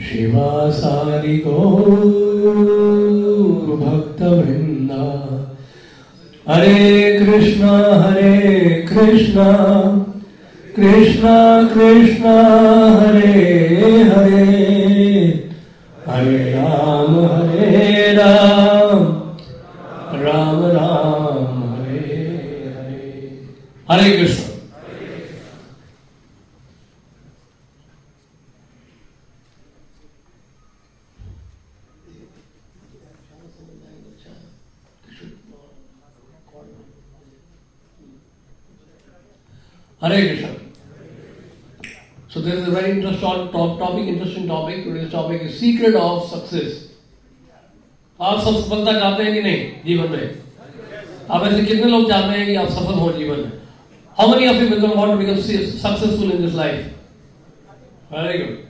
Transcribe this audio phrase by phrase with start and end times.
[0.00, 1.86] शिवासारि गौर
[3.76, 5.06] भक्त वृंदा
[6.48, 9.52] Hare Krishna Hare Krishna
[10.76, 12.48] Krishna Krishna,
[13.00, 13.32] Hare
[14.02, 14.46] Hare.
[16.08, 19.25] Hare Ram Hare Ram.
[20.46, 22.00] Ram Ram, Hare
[22.76, 23.46] Hare.
[24.16, 24.42] Krishna.
[40.02, 40.46] Hare Krishna.
[42.30, 46.85] So this is very interest topic interesting topic topic secret of success
[48.20, 50.42] आप सब सफलता चाहते हैं कि नहीं जीवन में?
[51.30, 53.52] आप ऐसे कितने लोग चाहते हैं कि आप सफल हो जीवन में?
[54.18, 56.76] How many of you want to become successful in this life
[58.12, 58.64] very good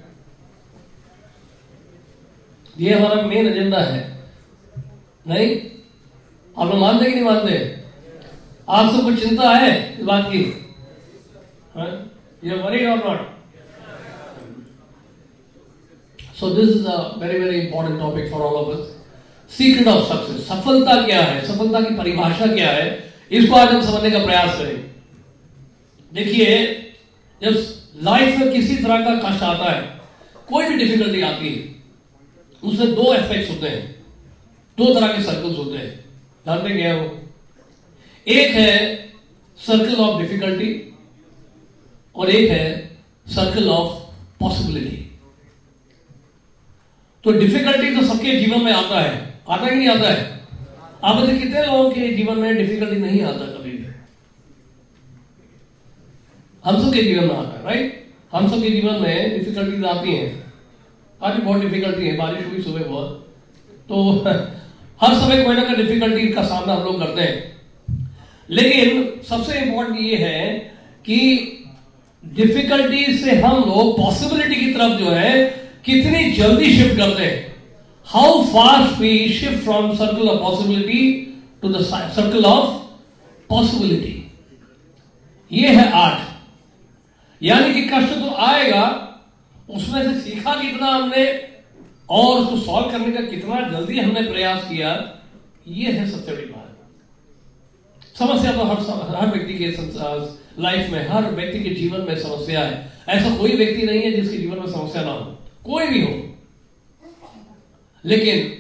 [2.81, 4.01] ये हमारा मेन एजेंडा है।
[5.29, 5.57] नहीं?
[6.59, 7.55] आप लोग मानते कि नहीं मानते?
[8.69, 10.43] आप सबको चिंता है इस बात की?
[12.43, 13.21] you're worried or not?
[16.35, 18.96] So this is a very very important topic for all of us.
[19.51, 20.41] Secret of success.
[20.41, 21.47] सफलता क्या है?
[21.47, 23.15] सफलता की परिभाषा क्या है?
[23.31, 24.91] इसको आज हम समझने का प्रयास करें।
[26.12, 26.67] देखिए,
[27.43, 30.01] जब लाइफ में किसी तरह का कष्ट आता है,
[30.49, 31.75] कोई भी डिफिकल्टी आती है,
[32.71, 34.05] उसमें दो एस्पेक्ट्स होते हैं।
[34.79, 36.05] दो तरह के सर्कल्स होते हैं।
[36.47, 37.01] जानते क्या है?
[37.01, 37.21] वो
[38.29, 39.09] एक है
[39.59, 40.99] सर्कल ऑफ़ डिफिकल्टी
[42.17, 42.97] और एक है
[43.27, 44.03] सर्कल ऑफ़
[44.41, 45.19] पॉसिबिलिटी
[47.25, 50.41] तो डिफिकल्टी तो सबके जीवन में आता है। आता ही नहीं आता है।
[51.05, 53.87] आप में कितने लोगों के जीवन में डिफिकल्टी नहीं आता कभी भी।
[56.65, 60.53] हम सबके जीवन में आता है राइट हम सबके जीवन में डिफिकल्टीज आती हैं।
[61.23, 63.35] आज भी बहुत डिफिकल्टी है, बारिश हुई सुबह बहुत।
[63.89, 64.25] तो
[65.01, 67.56] हर समय कोई ना कोई डिफिकल्टी का सामना हम लोग करते हैं।
[68.51, 70.59] लेकिन सबसे इंपॉर्टेंट ये है
[71.06, 71.37] कि
[72.27, 75.45] डिफिकल्टी से हम लोग पॉसिबिलिटी की तरफ़ जो है,
[75.85, 77.46] कितनी जल्दी शिफ्ट करते हैं।
[78.06, 81.11] How fast we shift from circle of possibility
[81.62, 82.69] to the circle of
[83.49, 84.33] possibility
[85.50, 86.37] ये है आर्ट
[87.43, 88.84] यानी कि कष्ट तो आएगा,
[89.71, 91.25] उसमें से सीखा कितना हमने,
[92.11, 94.93] और उसको सॉल्व करने का कितना जल्दी हमने प्रयास किया,
[95.69, 96.62] ये है सबसे बड़ी बात।
[98.19, 98.78] समस्या तो हर
[99.17, 99.67] हर व्यक्ति के
[100.62, 104.37] लाइफ में, हर व्यक्ति के जीवन में समस्या है। ऐसा कोई व्यक्ति नहीं है जिसके
[104.37, 106.36] जीवन में समस्या ना हो। कोई भी हो।
[108.05, 108.53] लेकिन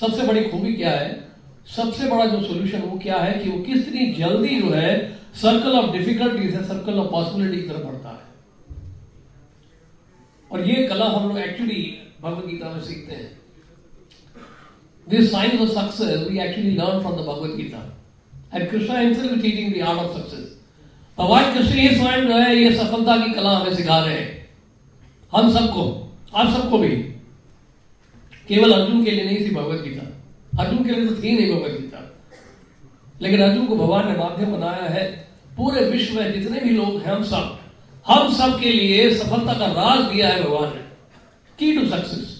[0.00, 1.28] सबसे बड़ी खूबी क्या है?
[1.76, 5.96] सबसे बड़ा जो सोल्यूशन वो क्या है कि वो कितनी जल्दी जो है सर्कल ऑफ़
[5.96, 8.26] डिफिकल्टीज से सर्कल ऑफ़ पॉसिबिलिटी की तरफ़ बढ़ता है।
[10.52, 13.40] और ये कला हम लोग एक्चुअली भगवत गीता में सीखते हैं।
[15.08, 17.98] This science of success we actually learn from the Bhagavad Gita
[18.54, 20.56] and Krishna himself teaching the art of success
[21.18, 24.50] भगवान कृष्ण ये स्वयं जो है ये सफलता की कला हमें सिखा रहे हैं।
[25.32, 27.15] हम सबको, आप सबको भी।
[28.48, 30.12] केवल अर्जुन के लिए नहीं थी भगवत गीता।
[30.62, 32.16] अर्जुन के लिए तो थी नहीं भगवत गीता।
[33.20, 37.12] लेकिन अर्जुन को भगवान ने माध्यम बनाया है। पूरे विश्व में जितने भी लोग हैं,
[37.12, 37.60] हम सब
[38.06, 40.82] हम सब के लिए सफलता का राज दिया है भगवान ने।
[41.58, 42.36] की टू सक्सेस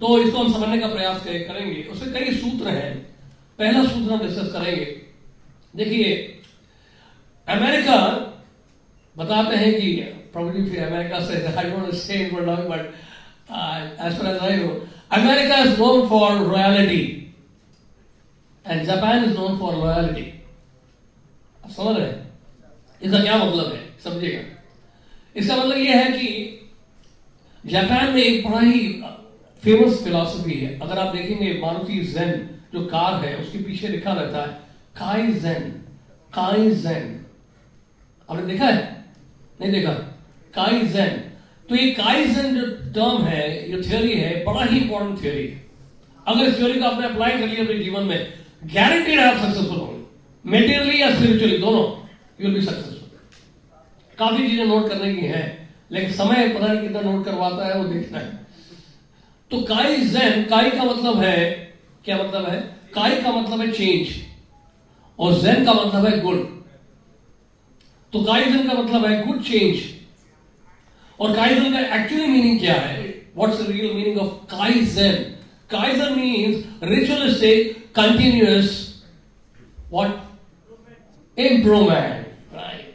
[0.00, 3.16] तो इसको हम समझने का प्रयास करेंगे। उसके कई सूत्र हैं।
[3.58, 5.02] पहला सूत्र हम डिस्कस करेंगे।
[5.76, 6.40] देखिए,
[7.48, 7.98] अमेरिका,
[9.18, 13.09] बताते हैं कि probably America says I don't want to
[13.50, 14.80] uh, as far as I know,
[15.10, 17.34] America is known for royalty,
[18.64, 20.26] and Japan is known for loyalty.
[21.76, 22.32] समझ रहे हैं?
[23.02, 23.96] इसका क्या मतलब है?
[24.04, 24.62] समझिएगा।
[25.36, 26.56] इसका मतलब यह है कि
[27.66, 29.02] जापान में एक बड़ा ही
[29.64, 34.42] फ़ेमस फिलोसफी है। अगर आप देखेंगे मारुति जैन जो कार है उसके पीछे लिखा रहता
[34.42, 34.48] है
[34.96, 35.70] काई जैन
[36.34, 37.26] काई जैन
[38.30, 39.04] आपने देखा है?
[39.60, 39.92] नहीं देखा?
[40.54, 41.29] काई जैन
[41.70, 45.58] तो ये काई जैन जो टर्म है जो थियोरी है, बड़ा ही इंपॉर्टेंट थ्योरी है।
[46.26, 48.32] अगर इस थ्योरी को आपने अप्लाई कर लिया अपने जीवन में
[48.74, 50.00] गारंटीड आप सक्सेसफुल होंगे।
[50.44, 51.84] मेटेरियली या स्पिरिचुअली दोनों
[52.40, 57.00] यू विल बी सक्सेसफुल काफ़ी चीज़ें नोट करने की है, लेकिन समय पता नहीं कितना
[57.00, 58.38] नोट करवाता है, वो देखना है।
[59.50, 61.38] तो काई जैन काई का मतलब है,
[62.04, 62.60] क्या मतलब है?
[62.94, 64.08] काई का मतलब है चेंज
[65.18, 66.44] और जैन का मतलब है गुड
[68.12, 69.82] तो काइजन का मतलब है गुड चेंज
[71.20, 73.08] और काइजन का एक्चुअली मीनिंग क्या है?
[73.36, 75.12] What's the real meaning of kaizen
[75.70, 79.02] kaizen means ritualistic continuous
[79.92, 82.94] what improvement right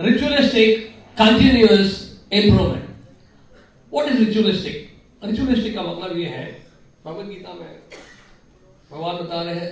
[0.00, 0.88] ritualistic
[1.18, 1.90] continuous
[2.32, 2.88] improvement
[3.92, 4.90] what is ritualistic
[5.24, 6.66] ritualistic का मतलब यह है,
[7.04, 7.82] भगवत गीता में
[8.92, 9.70] भगवान बता रहे हैं,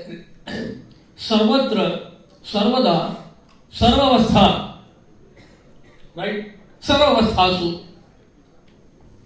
[1.18, 1.88] सर्वत्र,
[2.44, 2.98] सर्वदा,
[3.72, 4.46] सर्वावस्था
[6.18, 7.80] राइट सर्वावस्थासु।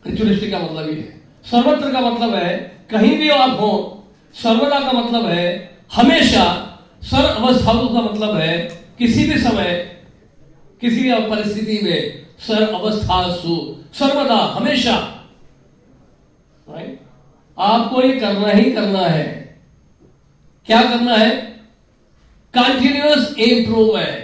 [0.06, 4.04] रिचुअलिस्टिक का मतलब ये है। सर्वत्र का मतलब है, कहीं भी आप हो,
[4.34, 6.70] सर्वदा का मतलब है, हमेशा
[7.02, 10.00] सर्व अवस्थाओं का मतलब है, किसी भी समय,
[10.80, 13.34] किसी भी परिस्थिति में सर्व अवस्था
[13.94, 14.96] सर्वदा, हमेशा।
[16.68, 17.00] राइट
[17.58, 19.60] आपको ये करना ही करना है।
[20.66, 21.36] क्या करना है?
[22.56, 24.23] कंटिन्यूस इंप्रूवमेंट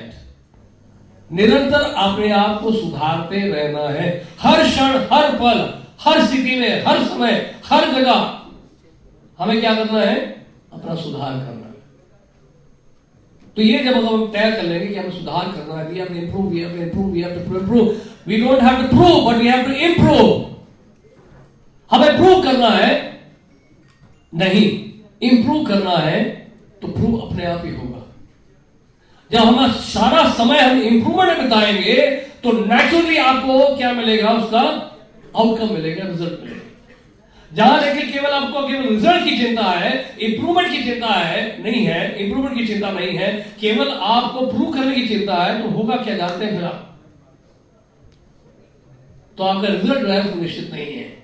[1.31, 4.09] निरंतर अपने आप को सुधारते रहना है।
[4.41, 5.59] हर क्षण, हर पल,
[6.00, 7.35] हर स्थिति में, हर समय,
[7.67, 8.38] हर जगह
[9.38, 10.17] हमें क्या करना है?
[10.73, 11.75] अपना सुधार करना है।
[13.56, 16.56] तो ये जब हम तय कर लेंगे कि हमें सुधार करना है we improve to
[16.79, 17.12] improve
[17.47, 17.94] to improve
[18.26, 20.26] we don't have to prove but we have to improve
[21.91, 22.91] हमें प्रूव करना है,
[24.33, 24.67] नहीं
[25.23, 26.23] इंप्रूव करना है
[26.83, 27.89] तो प्रूव अपने आप ही होगा।
[29.32, 32.11] जब हम सारा समय हम इंप्रूवमेंट में बिताएँगे
[32.43, 34.31] तो नेचुरली आपको क्या मिलेगा?
[34.31, 34.61] उसका
[35.37, 36.56] आउटकम मिलेगा रिज़ल्ट मिलेगा।
[37.53, 42.27] जहाँ देखिए केवल आपको केवल रिज़ल्ट की चिंता है इंप्रूवमेंट की चिंता है, नहीं है
[42.27, 46.17] इंप्रूवमेंट की चिंता नहीं है, केवल आपको प्रूव करने की चिंता है तो होगा क्या
[46.17, 46.99] जानते हैं फिर आप?
[49.38, 51.23] तो आपका रिज़ल्ट जो है निश्चित नहीं है।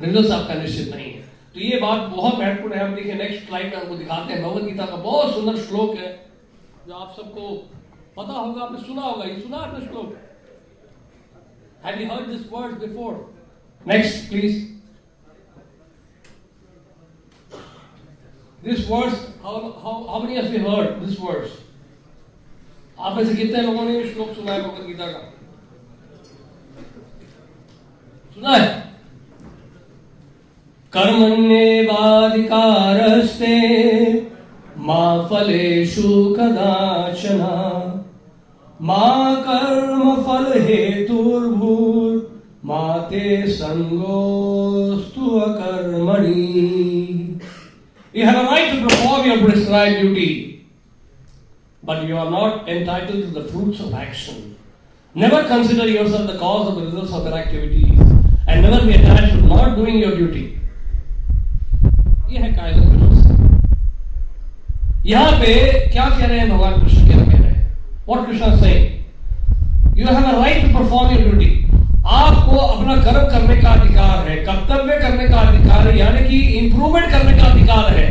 [0.00, 1.20] रिज़ल्ट आपका निश्चित नहीं है।
[1.54, 4.62] तो ये बात बहुत महत्वपूर्ण है। हम देखिए नेक्स्ट स्लाइड में हमको दिखाते हैं। भगवत
[4.62, 6.19] गीता का बहुत सुंदर श्लोक है।
[6.86, 7.48] जो आप सबको
[8.16, 10.16] पता होगा आपने सुना होगा ये सुना आपने श्लोक
[11.84, 13.14] have you heard this word before
[13.86, 14.58] next please
[18.64, 21.58] this words how how many have you heard this words
[22.98, 25.20] आप ऐसे कितने लोगों ने श्लोक सुना है भगवत गीता का?
[28.34, 28.68] सुना है?
[30.92, 33.54] कर्मण्येवाधिकारस्ते
[34.88, 35.00] मा
[35.30, 37.40] फलेषु कदाचन
[38.90, 39.08] मा
[39.46, 42.14] कर्म फल हेतुर्भूर
[42.70, 43.24] मा ते
[43.58, 46.46] संगोस्तु अकर्मणि
[48.14, 50.66] You have a right to perform your prescribed duty,
[51.82, 54.56] but you are not entitled to the fruits of action.
[55.14, 58.00] Never consider yourself the cause of the results of your activities,
[58.48, 60.44] and never be attached to not doing your duty.
[62.30, 63.19] यह है कायदा
[65.10, 65.54] यहाँ पे
[65.92, 67.06] क्या कह रहे हैं भगवान कृष्ण?
[67.06, 67.76] क्या कह रहे हैं?
[68.08, 68.72] वॉट कृष्ण से
[69.96, 71.48] you have a right to perform your duty
[72.08, 77.10] आपको अपना कर्म करने का अधिकार है, कर्तव्य करने का अधिकार है, यानी कि इंप्रूवमेंट
[77.10, 78.08] करने का अधिकार है।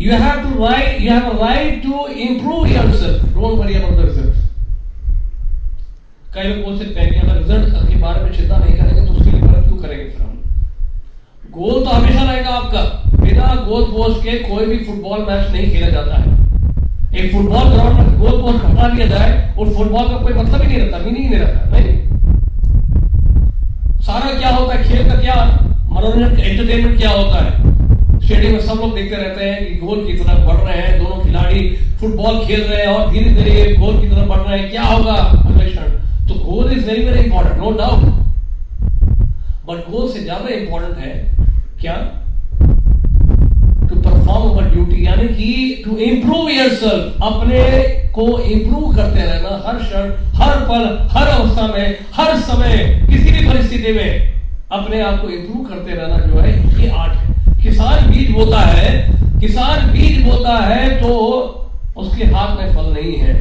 [0.00, 2.66] You have to right you have a right to improve
[2.96, 4.34] yourself don't worry about the result
[6.34, 9.12] कई लोग बोल सकते हैं कि अगर रिज़ल्ट के बारे में चिंता नहीं करेंगे तो
[9.12, 10.04] उसके लिए मेहनत क्यों करेंगे
[11.56, 12.80] गोल तो हमेशा रहेगा आपका।
[13.18, 16.24] बिना गोल पोस्ट के कोई भी फुटबॉल मैच नहीं खेला जाता है।
[17.14, 20.66] एक फुटबॉल ग्राउंड में गोल पोस्ट हटा दिया जाए और फुटबॉल का कोई मतलब ही
[20.68, 21.94] नहीं रहता मीनिंग नहीं रहता नहीं
[24.02, 24.82] सारा क्या होता है?
[24.84, 25.36] खेल का क्या
[25.90, 27.50] मनोरंजन एंटरटेनमेंट क्या होता है?
[28.20, 31.22] स्टेडियम में सब लोग देखते रहते हैं कि गोल की तरफ़ बढ़ रहे हैं, दोनों
[31.22, 31.60] खिलाड़ी
[32.00, 35.12] फुटबॉल खेल रहे हैं और धीरे धीरे गोल की तरफ़ बढ़ रहे हैं। क्या होगा
[35.12, 35.88] अगले क्षण?
[36.28, 38.04] तो goal is very very important no doubt
[39.68, 41.34] but goal से ज़्यादा इंपॉर्टेंट है
[41.86, 41.96] क्या?
[43.88, 47.60] टू परफॉर्म अवर ड्यूटी यानी कि टू इंप्रूव योर सेल्फ अपने
[48.14, 52.76] को इंप्रूव करते रहना हर क्षण, हर पल, हर अवस्था में, हर समय,
[53.10, 54.34] किसी भी परिस्थिति में
[54.72, 58.90] अपने आप को इंप्रूव करते रहना जो है, ये आर्ट है। किसान बीज बोता है,
[59.40, 61.12] किसान बीज बोता है तो
[61.96, 63.34] उसके हाथ में फल नहीं है।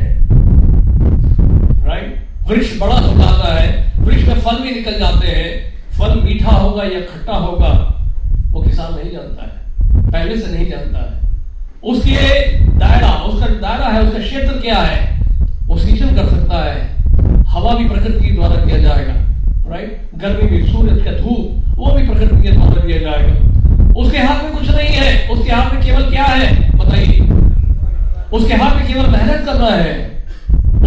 [1.87, 3.67] राइट वृक्ष बड़ा हो जाता है,
[3.99, 5.51] वृक्ष में फल भी निकल जाते हैं,
[5.99, 7.73] फल मीठा होगा या खट्टा होगा
[8.55, 11.24] वो किसान नहीं जानता है, पहले से नहीं जानता है।
[11.83, 12.19] उसके
[12.79, 15.00] दायरा, उसका दायरा है, उसका क्षेत्र क्या है,
[15.67, 19.13] वो सिंचन कर सकता है। हवा भी प्रकृति के द्वारा दिया जाएगा
[19.69, 23.33] राइट गर्मी में सूरज का धूप, वो भी प्रकृति के द्वारा दिया जाएगा।
[24.01, 27.19] उसके हाथ में कुछ नहीं है, उसके हाथ में केवल क्या है, बताइए।
[28.33, 29.93] उसके हाथ में केवल मेहनत करना है,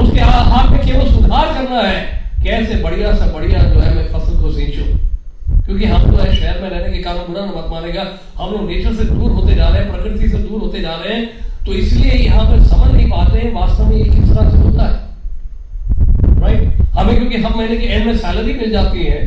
[0.03, 2.01] उसके हाथ में केवल सुधार करना है।
[2.45, 5.08] कैसे बढ़िया से बढ़िया जो है मैं फ़सल को सींचू?
[5.69, 8.03] क्योंकि हम तो है शहर में रहने के कारण बुरा मत मानेगा।
[8.37, 11.15] हम लोग नेचर से दूर होते जा रहे हैं, प्रकृति से दूर होते जा रहे
[11.15, 14.57] हैं। तो इसलिए यहाँ पर समझ नहीं पाते हैं, वास्तव में ये किस तरह से
[14.59, 19.21] होता है। राइट हमें क्योंकि हम महीने के एंड में सैलरी मिल जाती है।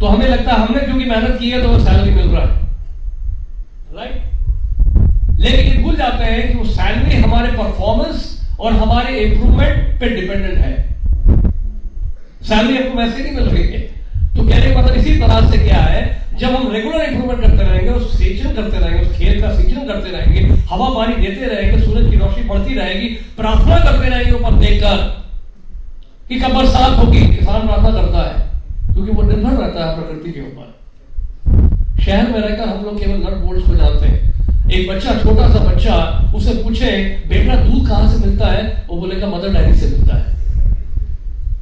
[0.00, 2.50] तो हमें लगता है हमने क्योंकि मेहनत की है तो सैलरी मिल रहा है।
[3.94, 10.08] राइट लेकिन ये भूल जाते हैं कि वो सैलरी हमारे परफॉर्मेंस और हमारे इंप्रूवमेंट पे
[10.10, 10.72] डिपेंडेंट है।
[12.42, 13.86] सैलरी हमको वैसे नहीं मिल रही है।
[14.38, 17.90] तो कहने का मतलब इसी तरह से क्या है, जब हम रेगुलर इंप्रूवमेंट करते रहेंगे,
[17.90, 20.40] उस सिंचन करते रहेंगे, उस खेत का सिंचन करते रहेंगे,
[20.70, 24.96] हवा पानी देते रहेंगे, सूरज की रोशनी बढ़ती रहेगी, प्रार्थना करते रहेंगे ऊपर देखकर
[26.28, 28.48] कि कब बरसात होगी, किसान प्रार्थना करता है,
[28.94, 33.44] क्योंकि वो निर्भर रहता है प्रकृति के ऊपर। शहर में रहकर हम लोग केवल नट
[33.44, 35.94] बोल्ट को जानते हैं। एक बच्चा छोटा सा बच्चा,
[36.34, 36.90] उसे पूछे,
[37.28, 38.86] बेटा, दूध कहाँ से मिलता है?
[38.88, 40.36] वो बोलेगा, मदर डैडी से मिलता है।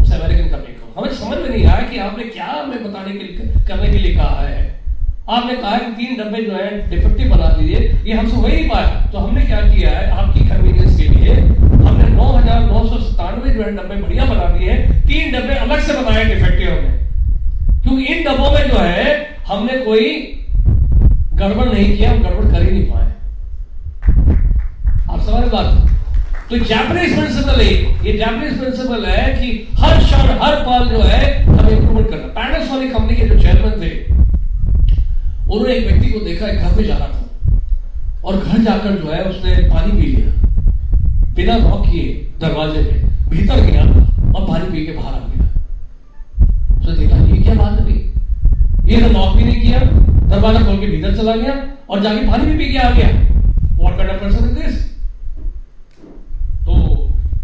[0.01, 3.17] उस अमेरिकन कंपनी को हमें समझ में नहीं आया कि आपने क्या हमें बताने के
[3.23, 3.33] लिए
[3.67, 4.61] करने के लिए कहा है।
[5.29, 9.05] आपने कहा कि तीन डब्बे जो है डिफेक्टिव बना दीजिए। ये हमसे हो ही पाया।
[9.11, 11.35] तो हमने क्या किया है आपकी कन्वीनियंस के लिए
[11.85, 15.79] हमने नौ हज़ार नौ सौ सतानवे जो है डब्बे बढ़िया बना दिए तीन डब्बे अलग
[15.81, 16.99] से बनाए डिफेक्टिव हमने।
[17.83, 19.05] क्योंकि इन डब्बों में जो है,
[19.47, 20.09] हमने कोई
[21.33, 23.07] गड़बड़ नहीं किया, हम गड़बड़ कर ही नहीं पाए।
[25.09, 25.89] आप समझ बात?
[26.49, 29.47] तो जैपनीज प्रिंसिपल है ये। जैपनीज प्रिंसिपल है कि
[29.79, 33.91] हर क्षण, हर पल जो है, हमें इंप्रूवमेंट करना पैनासोनिक कंपनी के जो चेयरमैन थे,
[35.51, 37.19] उन्होंने एक व्यक्ति को देखा, एक घर में जा रहा था।
[38.23, 40.50] और घर जाकर जो है, उसने पानी पी लिया।
[41.41, 42.09] बिना नॉक किए
[42.41, 42.97] दरवाजे पे
[43.29, 45.45] भीतर गया और पानी पी के बाहर आ गया।
[46.73, 47.95] उसने देखा, ये क्या बात है?
[48.87, 49.79] ये तो नॉक भी नहीं किया,
[50.29, 51.53] दरवाज़ा खोल के भीतर चला गया
[51.89, 53.07] और जाके पानी भी पी के आ गया।
[53.79, 54.75] What kind of person this
[56.65, 56.73] तो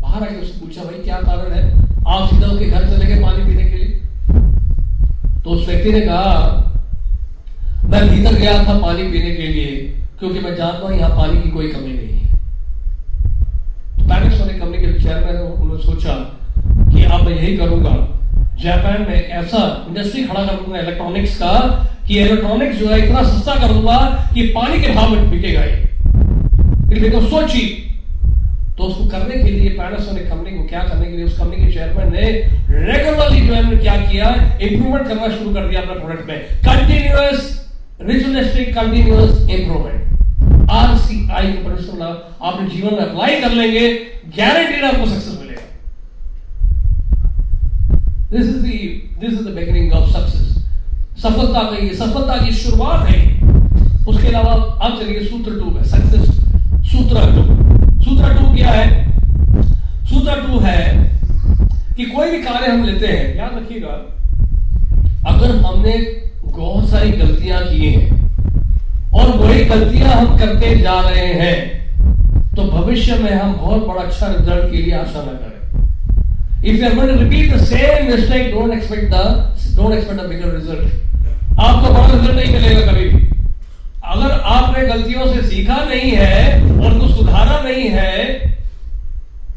[0.02, 1.64] बाहर आके उससे पूछा, भाई, क्या कारण है
[2.08, 3.90] आप सीधा उसके घर चले गए पानी पीने के लिए?
[5.44, 6.30] तो उस व्यक्ति ने कहा,
[7.86, 9.76] मैं भीतर गया था पानी पीने के लिए,
[10.20, 12.17] क्योंकि मैं जानता हूँ यहाँ पानी की कोई कमी नहीं है।
[14.08, 16.14] तो पैनासोनिक कंपनी के चेयरमैन उन्होंने सोचा
[16.92, 17.96] कि अब मैं यही करूँगा।
[18.62, 21.52] जापान में ऐसा इंडस्ट्री खड़ा कर दूँगा इलेक्ट्रॉनिक्स का,
[22.08, 23.98] कि इलेक्ट्रॉनिक्स जो है इतना सस्ता कर दूँगा
[24.34, 27.42] कि पानी के भाव में बिकेगा ये बिकॉज़ सो
[28.78, 31.72] तो उसको करने के लिए पैनासोनिक कंपनी को क्या करने के लिए, उस कंपनी के
[31.74, 32.26] चेयरमैन ने
[32.88, 37.40] रेगुलरली जो है क्या किया इंप्रूवमेंट करना शुरू कर दिया अपने प्रोडक्ट में। Continuous
[38.02, 40.07] ritualistic continuous improvement
[40.72, 43.90] RCI का प्रिंसिपल आपने जीवन में अप्लाई कर लेंगे
[44.38, 45.62] गारंटीड आपको सक्सेस मिलेगा।
[48.32, 48.62] This is
[49.20, 50.48] this is the beginning of success
[51.24, 53.20] सफलता कहिए सफलता की शुरुआत है।
[54.08, 56.26] उसके अलावा अब चलिए, सूत्र टू है सक्सेस
[56.92, 57.44] सूत्र टू
[58.04, 58.86] सूत्र टू क्या है?
[60.10, 60.82] सूत्र टू है
[61.98, 63.96] कि कोई भी कार्य हम लेते हैं, याद रखिएगा,
[65.28, 65.98] अगर हमने
[66.44, 68.27] बहुत सारी गलतियाँ की हैं
[69.14, 71.56] और वही गलतियाँ हम करते जा रहे हैं
[72.56, 75.56] तो भविष्य में हम बहुत बड़ा अच्छा रिज़ल्ट के लिए आशा न करें।
[76.66, 79.16] If you are repeat the same mistake don't expect the
[79.78, 83.26] don't expect a bigger result आपको बड़ा रिज़ल्ट नहीं मिलेगा कभी भी।
[84.06, 88.16] अगर आपने गलतियों से सीखा नहीं है और उनको सुधारा नहीं है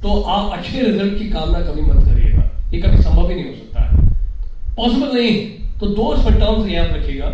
[0.02, 3.52] तो आप अच्छे रिज़ल्ट की कामना कभी मत करिएगा। ये कभी संभव ही नहीं हो
[3.52, 3.90] सकता है।
[4.76, 5.34] पॉसिबल नहीं
[5.80, 7.26] तो दो टर्म्स याद रखिएगा।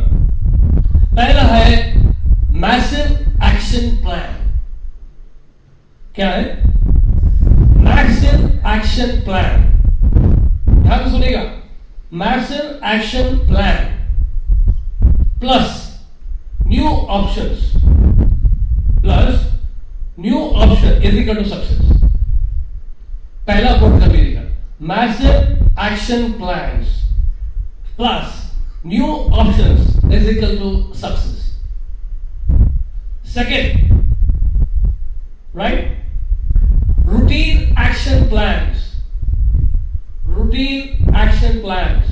[1.16, 1.70] पहला है
[2.62, 4.34] मैसिव एक्शन प्लान
[6.16, 6.44] क्या है
[7.86, 8.44] मैसिव
[8.74, 9.64] एक्शन प्लान
[10.82, 11.42] ध्यान सुनेगा
[12.22, 13.84] massive action plan
[15.40, 15.82] plus
[16.66, 17.72] new options
[19.02, 19.44] plus
[20.20, 22.02] new option is equal to success
[23.46, 24.42] पहला कोट कर लीजिएगा
[24.94, 26.82] massive action plan
[27.96, 28.42] plus
[28.86, 31.35] new option is equal to success.
[33.36, 34.16] Second,
[35.52, 35.88] right?
[37.04, 38.96] Routine action plans.
[40.24, 42.06] Routine action plans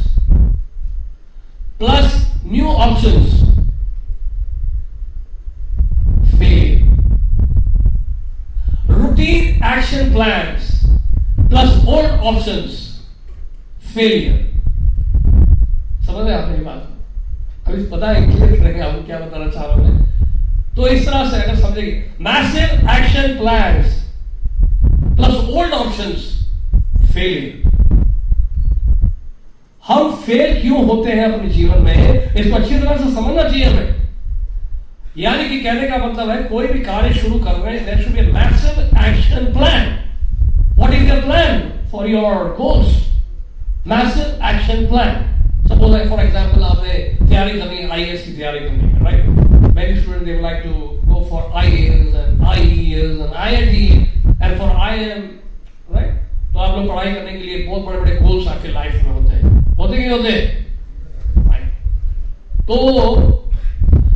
[1.79, 3.41] plus new options.
[6.37, 6.93] Fail.
[8.87, 10.85] Routine action plans
[11.49, 13.01] plus old options.
[13.81, 14.41] Failure.
[16.05, 19.75] समझ रहे आप मेरी बात अभी पता है क्लियर करेंगे आपको क्या बताना चाह रहा
[19.77, 20.05] हूँ
[20.77, 23.83] तो इस तरह से अगर समझेंगे massive action plan
[25.17, 26.11] plus old option
[27.07, 27.63] failure
[29.85, 31.95] हम फेल क्यों होते हैं अपने जीवन में?
[32.35, 33.95] इसको अच्छी तरह से समझना चाहिए हमें।
[35.19, 38.27] यानी कि कहने का मतलब है, कोई भी कार्य शुरू कर रहे हैं should be
[38.33, 39.87] massive action plan
[40.77, 41.61] what is your plan
[41.93, 42.89] for your course
[43.87, 45.11] massive action plan
[45.69, 49.44] suppose for example आपने तैयारी करनी है आईएएस की तैयारी करनी है right
[49.75, 50.73] many student they like to
[51.13, 53.87] go for IAS and IES and IIT
[54.43, 55.23] and for IIM
[55.95, 56.13] right
[56.53, 59.37] तो आप लोग पढ़ाई करने के लिए बहुत बड़े बड़े गोल्स आपके लाइफ में होते
[59.37, 59.43] हैं।
[59.77, 60.33] होते कि होते?
[62.69, 62.77] तो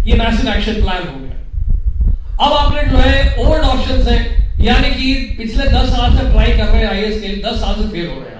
[0.06, 4.18] ये मैसिव एक्शन प्लान हो गया। अब आपने जो है ओल्ड ऑप्शन है,
[4.60, 7.88] यानी कि पिछले दस साल से ट्राई कर रहे हैं आईएएस के, दस साल से
[7.88, 8.36] फेल हो रहे हैं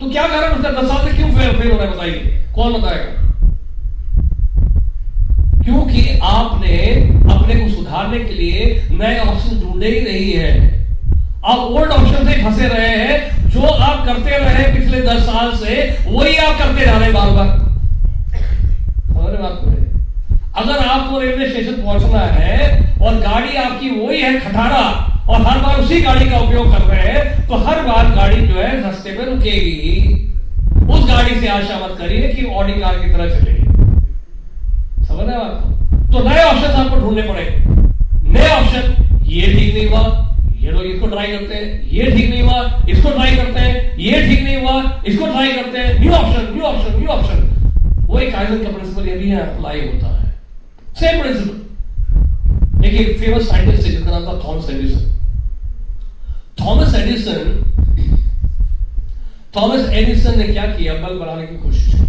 [0.00, 2.18] तो क्या कारण उसका दस साल से क्यों फेल फेल हो रहा है बताइए।
[2.54, 3.23] कौन बताएगा?
[5.64, 6.78] क्योंकि आपने
[7.34, 10.50] अपने को सुधारने के लिए नए ऑप्शन ढूंढे ही नहीं है।
[11.44, 15.74] आप ओल्ड ऑप्शन से फंसे रहे हैं, जो आप करते रहे पिछले दस साल से,
[16.08, 17.48] वही आप करते जा रहे बार बार
[19.36, 19.62] बात
[20.56, 22.58] अगर आपको रेलवे स्टेशन पहुँचना है
[22.98, 24.84] और गाड़ी आपकी वही है खटारा,
[25.28, 28.54] और हर बार उसी गाड़ी का उपयोग कर रहे हैं तो हर बार गाड़ी जो
[28.54, 29.90] है रास्ते में रुकेगी।
[30.86, 33.53] उस गाड़ी से आशा मत करिए कि ऑडी कार की तरह चलेगी।
[35.14, 37.52] समझ रहे आपको तो नए ऑप्शन आपको ढूँढने पड़ेंगे
[38.30, 38.84] नए ऑप्शन
[39.24, 40.02] ये ठीक नहीं हुआ,
[40.56, 44.20] ये लोग इसको ट्राई करते हैं, ये ठीक नहीं हुआ, इसको ट्राई करते हैं, ये
[44.26, 47.38] ठीक नहीं हुआ, इसको ट्राई करते हैं। New option new option new option
[48.08, 50.32] वही काइजन का प्रिंसिपल ये भी अप्लाई होता है
[51.00, 55.04] सेम प्रिंसिपल देखिए फ़ेमस साइंटिस्ट है जिसका नाम था Thomas Edison
[56.60, 57.62] Thomas Edison
[59.56, 60.94] Thomas Edison ने क्या किया?
[60.96, 62.00] बल्ब बनाने की कोशिश की।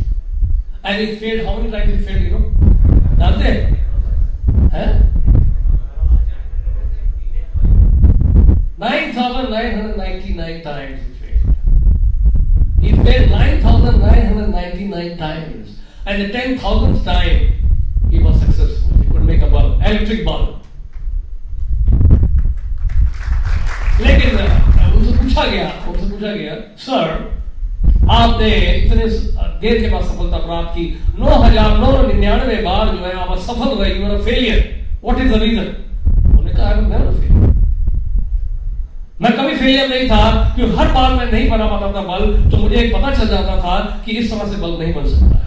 [0.86, 2.44] And it failed how many times it failed you know
[3.20, 4.94] जानते हैं
[8.80, 11.14] nine thousand nine hundred ninety nine times
[12.86, 15.70] He failed 9,999 times.
[16.06, 17.54] And the 10,000th time,
[18.12, 18.92] he was successful.
[18.98, 20.52] He could make a bulb, electric bulb.
[24.02, 27.12] लेकिन उनसे पूछा गया उनसे पूछा गया sir
[28.12, 29.06] आपने इतने
[29.62, 30.86] देर के बाद सफलता प्राप्त की।
[31.20, 34.60] नौ हज़ार नौ सौ निन्यानवे बार जो है आप सफल रहे you failure
[35.04, 35.68] what is the reason
[36.28, 37.54] उन्होंने कहा मैं फेलियर
[39.22, 42.58] मैं कभी फेलियर नहीं था कि हर बार मैं नहीं बना पाता था बल तो
[42.58, 45.44] मुझे पता चल जाता था कि इस तरह से बल नहीं बन सकता है।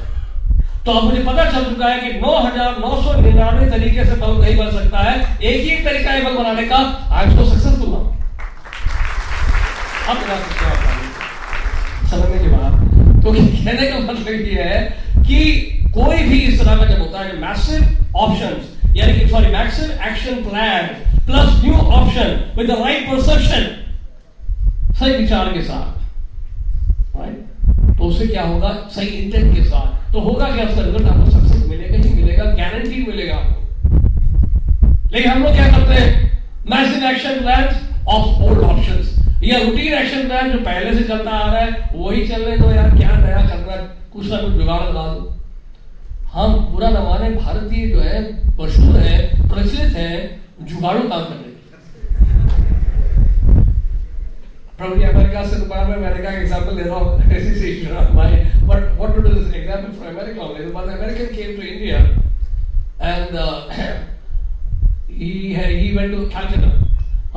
[0.87, 4.15] तो अब मुझे पता चल चुका है कि नौ हज़ार नौ सौ निन्यानवे तरीके से
[4.17, 6.77] बल नहीं बन सकता है। एक ही तरीका है बल बनाने का।
[7.13, 8.05] आज तो सक्सेसफुल हूँ
[10.09, 10.17] अब
[12.11, 12.73] समझने के बाद
[13.25, 14.81] तो कहने का मतलब ये है
[15.23, 15.39] कि
[15.95, 20.43] कोई भी इस तरह का जब होता है मैसिव ऑप्शंस यानी कि sorry massive action
[20.45, 20.87] plan
[21.27, 23.63] plus new option with the right perception
[24.95, 25.97] सही विचार के साथ।
[27.99, 28.69] तो उससे क्या होगा?
[28.95, 33.05] सही इंटेंट के साथ। तो होगा क्या उसका रिज़ल्ट आपको सक्सेस मिलेगा ही मिलेगा गारंटी
[33.09, 33.61] मिलेगा आपको।
[35.13, 36.11] लेकिन हम लोग क्या करते हैं?
[36.71, 37.65] Massive action plan
[38.09, 42.29] of old options या रूटीन एक्शन प्लान जो पहले से चलता आ रहा है वही
[42.29, 43.89] चल रहे तो यार क्या नया रहा है?
[44.13, 45.37] कुछ ना कुछ जुगाड़ लगा दो।
[46.33, 51.49] हम पूरा न माने भारतीय जो है मशहूर है प्रचलित है जुगाड़ू काम करने
[54.79, 57.87] Probably America से मैं अमेरिका का एग्जांपल ले रहा हूँ। ऐसी
[58.57, 60.39] but to do America
[63.31, 63.59] uh,
[65.19, 66.88] he he went to Calcutta.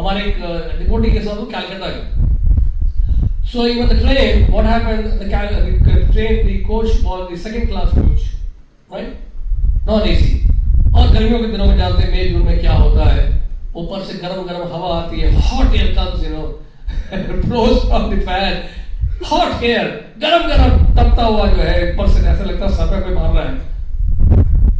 [0.01, 0.37] हमारे एक
[0.79, 2.03] डिपोटी के साथ वो कैलकाटा गए।
[3.51, 5.07] So even the train what happened?
[5.21, 8.23] The, the train the coach was the second class coach
[8.93, 9.11] right?
[9.87, 10.29] Non AC.
[10.95, 13.25] और गर्मियों के दिनों में जानते हैं मई जून में क्या होता है?
[13.81, 16.43] ऊपर से गर्म गर्म हवा आती है hot air comes you know
[17.49, 18.55] blows from the fan.
[19.31, 19.85] Hot air
[20.23, 23.33] गरम गरम तपता हुआ जो है ऊपर से ऐसा लगता है सर पे कोई मार
[23.33, 23.53] रहा है।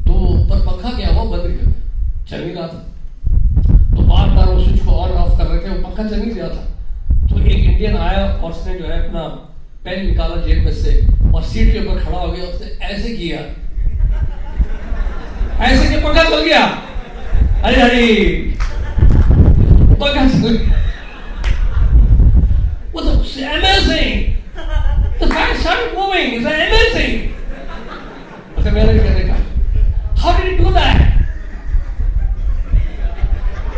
[0.06, 1.24] तो ऊपर पंखा क्या हुआ?
[1.32, 1.72] बंद गया
[2.30, 2.91] चल नहीं रहा था।
[4.12, 6.50] बार बार वो स्विच को ऑन ऑफ़ कर रहे थे वो पंखा चल नहीं रहा
[6.50, 9.28] था तो एक इंडियन आया और उसने जो है अपना
[9.86, 10.98] पेन निकाला जेब में से
[11.34, 13.40] और सीट के ऊपर खड़ा हो गया उसने ऐसे किया
[15.66, 16.66] ऐसे कि पंखा चल गया
[17.64, 18.06] अरे अरे
[19.96, 20.80] पंखा चल गया
[22.94, 24.36] was amazing.
[25.20, 26.34] The fan started moving.
[26.34, 27.34] It's amazing.
[28.58, 29.38] Okay, मैंने
[30.18, 31.11] How did he do that?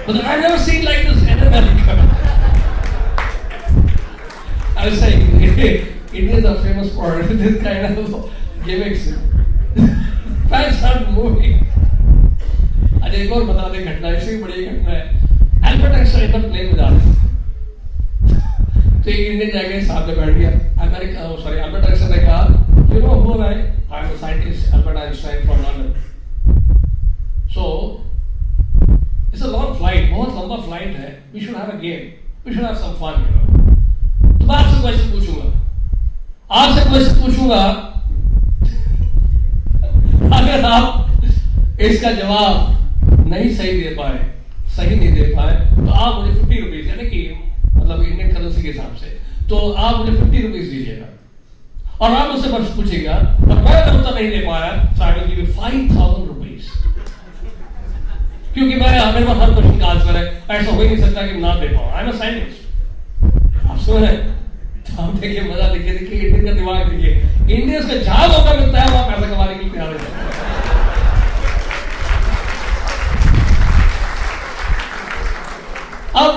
[0.05, 1.93] But I've never seen like this in America.
[4.75, 5.41] I was saying,
[6.13, 8.31] Indians are famous for this kind of
[8.65, 9.13] gimmicks.
[10.49, 11.59] Fans start moving.
[13.03, 15.01] अच्छा एक और बता दें घटना ऐसी बड़ी घटना है
[15.71, 17.11] एल्बर्ट आइंस्टाइन पर प्लेन में जा रहे
[19.03, 20.51] तो एक इंडियन जाके सामने बैठ गया
[20.85, 22.41] अमेरिका सॉरी अल्बर्ट आइंस्टाइन ने कहा
[22.93, 25.89] you know who I I am a scientist Albert Einstein from London
[27.55, 27.65] so
[29.33, 32.01] it's a long flight बहुत लंबा फ़्लाइट है we should have a game
[32.45, 33.41] we should have some fun you know
[34.39, 35.47] तो मैं आपसे question पूछूँगा।
[36.59, 37.61] आपसे question पूछूँगा,
[40.37, 42.53] अगर आप इसका जवाब
[43.27, 44.19] नहीं सही दे पाए,
[44.75, 47.21] सही नहीं दे पाए तो आप मुझे फिफ्टी रुपीज़ यानी कि
[47.75, 49.17] मतलब इंडियन करेंसी के हिसाब से
[49.49, 51.07] तो आप मुझे फिफ्टी रुपीज़ दीजिएगा।
[52.01, 56.27] और आप मुझसे प्रश्न पूछेगा और मैं उत्तर नहीं दे पाया तो फाइव थाउज़ेंड
[58.53, 60.25] क्योंकि मेरे आमिर में हर प्रश्न का आंसर है
[60.57, 64.17] ऐसा हो ही नहीं सकता कि ना दे पाओ आई एम साइंटिस्ट आप सुन रहे
[64.97, 68.91] हम देखिए मज़ा देखिए देखिए इंडियन का दिमाग देखिए इंडियंस का जहाँ मौका मिलता है
[68.91, 69.97] वहाँ पैसा कमाने के लिए तैयार हो।
[76.15, 76.31] अब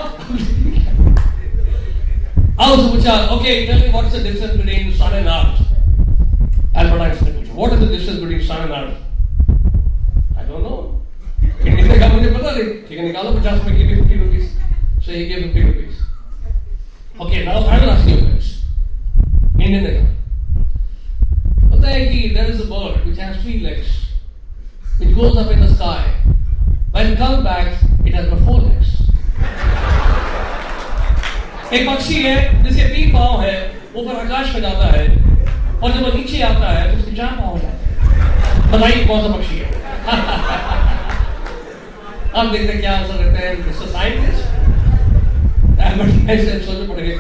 [2.59, 7.03] अब उसे पूछा okay tell me what is the difference between sun and art Albert
[7.03, 10.96] Einstein what is the difference between sun and art I don't know
[11.67, 13.73] Indian ने मुझे पता नहीं ठीक है निकालो पचास में
[14.19, 14.47] rupees.
[15.05, 15.97] So he gave fifty rupees.
[17.21, 18.59] Okay, now I will ask you a question.
[19.61, 20.09] Indian ने कहा
[21.71, 23.89] पता है कि there is a bird which has three legs,
[25.01, 26.03] which goes up in the sky.
[26.93, 27.67] When it comes back,
[28.05, 28.47] it has got.
[31.67, 33.55] एक पक्षी है जिसके तीन पाँव है
[33.97, 35.07] ऊपर आकाश में जाता है
[35.83, 37.71] और जब वो नीचे आता है तो उसके चार पाँव है
[38.73, 39.67] बताइए कौन सा पक्षी है
[42.37, 44.41] अब देखते क्या आंसर देते हैं मिस्टर साइंटिस्ट
[46.31, 47.15] ऐसे सोचने पड़ गए।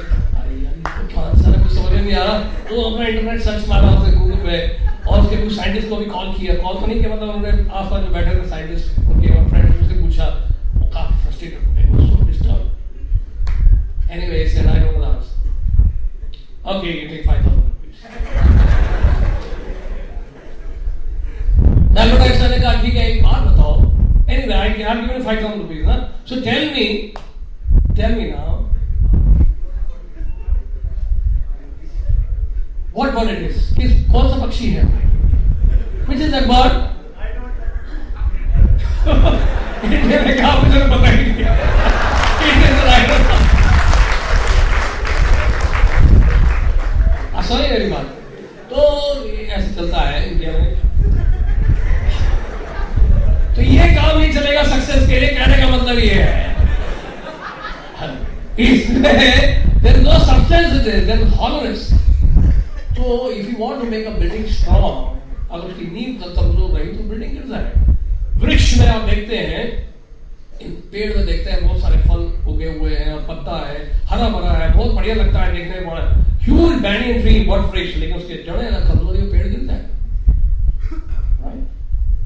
[1.23, 2.35] आंसर है कुछ समझ नहीं आ रहा।
[2.69, 4.59] तो अपना इंटरनेट सर्च मारा उसने गूगल पे।
[5.07, 8.01] और उसके कुछ साइंटिस्ट को भी कॉल किया। कॉल तो नहीं किया मतलब उन्होंने आसपास
[8.05, 10.27] जो बैठे थे साइंटिस्ट उनके फ्रेंड उससे पूछा।
[10.75, 11.85] वो काफ़ी फ्रस्ट्रेटेड हो गए।
[14.17, 15.15] Anyway, he said, I don't know
[16.75, 17.99] Okay, you take 5,000 rupees.
[21.97, 23.96] Then what I said, I ठीक है एक बात बताओ.
[24.29, 26.09] Anyway, I have given 5,000 rupees, Huh?
[26.25, 27.15] So tell me,
[27.95, 28.69] tell me now,
[32.93, 33.73] what bird it is?
[33.77, 34.85] किस कौन सा पक्षी है?
[36.09, 36.73] Which is that bird?
[37.17, 37.55] I don't
[39.07, 39.35] know.
[39.85, 40.79] इतने में कहा मुझे
[41.17, 41.25] ही.
[42.47, 43.43] It is I don't know.
[47.49, 48.07] Sorry मेरी बात
[48.71, 48.77] तो
[49.57, 50.71] ऐसे चलता है इंडिया में
[53.57, 56.35] तो ये काम नहीं चलेगा सक्सेस के लिए कहने का मतलब ये है
[58.59, 59.15] इसमें
[59.83, 60.17] there is no
[60.87, 61.81] there hollowness
[62.97, 64.95] तो if you want to make a building strong,
[65.51, 67.95] अगर उसकी नींव कमज़ोर रही तो बिल्डिंग गिर जाएगा
[68.43, 69.65] वृक्ष में आप देखते हैं,
[70.63, 72.21] इन पेड़ में देखते हैं, बहुत सारे फल
[72.53, 75.87] उगे हुए हैं और पत्ता है, हरा भरा है, बहुत बढ़िया लगता है देखने में
[76.45, 79.83] ह्यूज बैनियन ट्री बहुत फ्रेश लेकिन उसके जड़ें अगर कमज़ोरी हो पेड़ गिर जाए।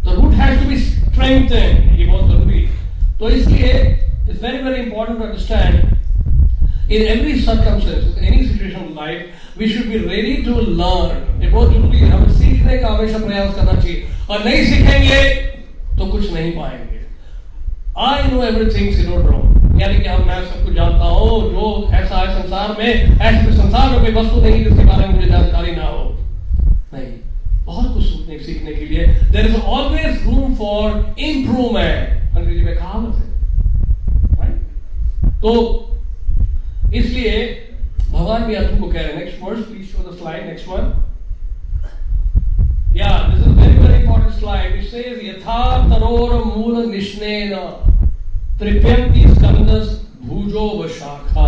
[0.05, 2.67] The root has to be strengthen ये बहुत ज़रूरी
[3.21, 5.99] तो इसलिए it's very very important to understand
[6.91, 9.27] in every circumstance, in any situation of life,
[9.57, 11.13] we should be ready to learn.
[11.43, 15.23] ये बहुत ज़रूरी है हमें सीखने का हमेशा प्रयास करना चाहिए। और नहीं सीखेंगे
[15.99, 16.99] तो कुछ नहीं पाएँगे।
[18.07, 22.43] आई नो एवरीथिंग सिरोड्रोम यानी कि हम मैं सब कुछ जानता हूँ जो ऐसा है
[22.43, 26.05] संसार में ऐसे संसार में कोई वस्तु नहीं जिसके बारे में मुझे जानकारी ना हो।
[26.95, 27.13] नहीं
[27.67, 33.15] बहुत कुछ सीखने सीखने के लिए। There is always room for improvement अंग्रेज़ी में कहावत
[33.17, 33.27] है।
[34.41, 34.59] राइट
[35.43, 35.53] तो
[36.95, 37.33] इसलिए
[38.11, 40.85] भगवान भी अर्जुन को कह रहे हैं next verse please show the slide next one
[42.97, 47.55] या this is very very important slide it says यथा तरोर मूल निष्नेन
[48.59, 49.87] त्रिप्यंति स्कंदस
[50.25, 51.47] भुजो व शाखा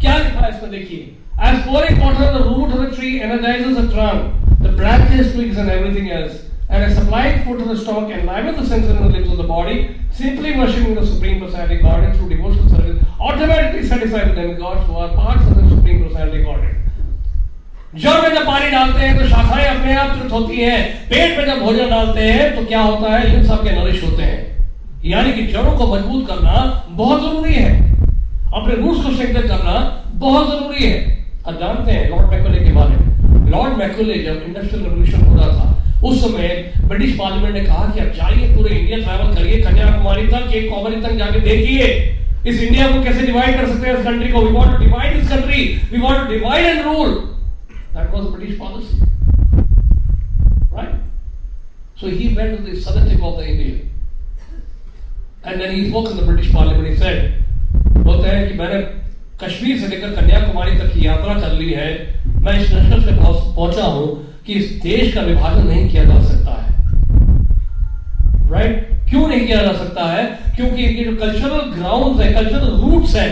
[0.00, 0.70] क्या लिखा है इसमें?
[0.70, 5.32] देखिए As pouring water on the root of the tree energizes the trunk, the branches,
[5.32, 6.34] twigs, and everything else,
[6.70, 9.44] and as supplying food to the stalk enlivens the senses and the limbs of the
[9.44, 14.94] body, simply worshipping the Supreme Personality Godhead through devotional service automatically satisfies the demigods who
[14.94, 16.76] are parts of the Supreme Personality Godhead.
[17.94, 21.44] जड़ में जब पानी डालते हैं तो शाखाएँ अपने आप तृप्त होती हैं पेट में
[21.46, 24.38] जब भोजन डालते हैं तो क्या होता है लिम्स आपके नरिश होते हैं
[25.04, 26.52] यानी कि जड़ों को मज़बूत करना
[26.90, 27.72] बहुत ज़रूरी है
[28.54, 29.74] अपने रूट्स को स्ट्रेंथन करना
[30.22, 30.94] बहुत ज़रूरी है
[31.46, 35.48] अब जानते हैं लॉर्ड मैकुले के बारे में लॉर्ड मैकुले जब इंडस्ट्रियल रेवोल्यूशन हो रहा
[35.48, 36.48] था उस समय
[36.88, 41.00] ब्रिटिश पार्लियामेंट ने कहा कि अब जाइए, पूरे इंडिया ट्रैवल करिए, कन्याकुमारी तक एक कॉमरी
[41.02, 41.86] तक जाके देखिए।
[42.46, 44.40] इस इंडिया को कैसे डिवाइड कर सकते हैं इस कंट्री को?
[44.40, 48.58] We want to divide this country we want to divide and rule that was British
[48.58, 49.00] policy
[50.76, 50.94] right
[52.00, 53.74] so he went to the southern tip of the India
[55.44, 56.88] and then he spoke in the British parliament.
[56.88, 57.18] He said,
[58.04, 58.80] बोलते हैं कि मैंने
[59.42, 61.86] कश्मीर से लेकर कन्याकुमारी तक की यात्रा कर ली है।
[62.42, 63.12] मैं इस निष्कर्ष पे
[63.54, 64.08] पहुँचा हूँ।
[64.46, 66.68] कि इस देश का विभाजन नहीं किया जा सकता है।
[68.50, 70.24] राइट क्यों नहीं किया जा सकता है?
[70.56, 73.28] क्योंकि जो कल्चरल ग्राउंड है कल्चरल रूट्स है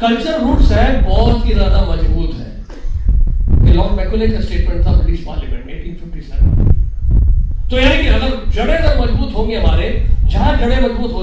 [0.00, 5.66] कल्चरल रूट्स है, बहुत ही ज़्यादा मज़बूत है। लॉर्ड मैकुले का स्टेटमेंट था ब्रिटिश पार्लियामेंट
[5.66, 9.88] में 1857 तो यानी कि अगर जड़ें अगर मज़बूत होंगी हमारे,
[10.28, 11.22] जहाँ जड़ें मज़बूत हो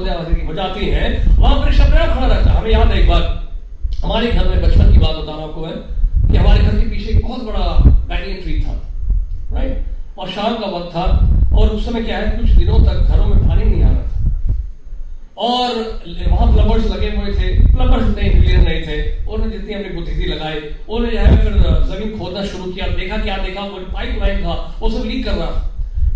[0.49, 3.23] हो जाती हैं, वहाँ पर शब्द खड़ा रहता है। हमें याद है एक बार,
[4.03, 5.73] हमारे घर में बचपन की बात बता रहा हूँ आपको है
[6.31, 7.65] कि हमारे घर के पीछे एक बहुत बड़ा
[8.09, 8.88] बैनियन ट्री था।
[9.53, 9.85] राइट
[10.19, 11.03] और शाम का वक्त था
[11.57, 14.05] और उस समय क्या है, कुछ दिनों तक घरों में पानी नहीं आ रहा था।
[15.37, 20.11] और वहाँ प्लम्बर्स लगे हुए थे प्लम्बर्स इतने इंजीनियर नहीं थे। उन्होंने जितनी अपनी बुद्धि
[20.11, 20.59] थी लगाई,
[20.89, 21.53] उन्होंने जो है फिर
[21.89, 25.31] ज़मीन खोदना शुरू किया। देखा क्या देखा, वो पाइप लाइन था, वो सब लीक कर
[25.31, 25.65] रहा था।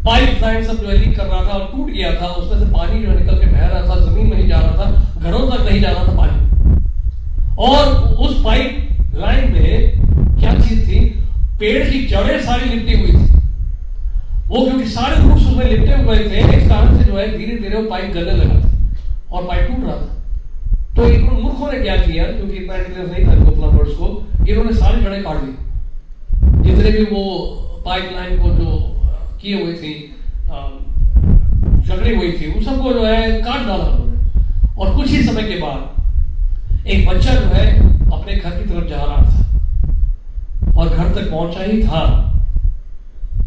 [0.06, 2.66] पाइप लाइन सब जो है लीक कर रहा था और टूट गया था। उसमें से
[2.66, 5.70] पानी जो निकल के बह रहा था, ज़मीन में ही जा रहा था, घरों तक
[5.70, 6.38] नहीं जा रहा था पानी।
[7.60, 9.92] और उस पाइप लाइन में
[10.40, 11.23] क्या चीज़ थी?
[11.60, 13.32] पेड़ की जड़ें सारी लिपटी हुई थी।
[14.48, 17.76] वो क्योंकि सारे रूट्स उसमें लिपटे हुए थे, इस कारण से जो है धीरे धीरे
[17.76, 18.68] वो पाइप गलने लगा था
[19.32, 20.10] और पाइप टूट रहा था।
[20.96, 24.08] तो इन मूर्खों ने क्या किया, क्योंकि इतना इंटेलिजेंस नहीं था प्लम्बर्स को
[24.48, 25.52] इन्होंने सारी जड़ें काट दी।
[26.64, 27.24] जितने भी वो
[27.86, 28.78] पाइपलाइन को जो
[29.42, 29.94] किए हुए थी
[31.88, 35.56] जकड़ी हुई थी, उन सबको जो है काट डाला उन्होंने। और कुछ ही समय के
[35.62, 37.66] बाद एक बच्चा जो है
[38.12, 39.43] अपने घर की तरफ़ जा रहा था।
[40.84, 42.02] और घर तक पहुँचा ही था।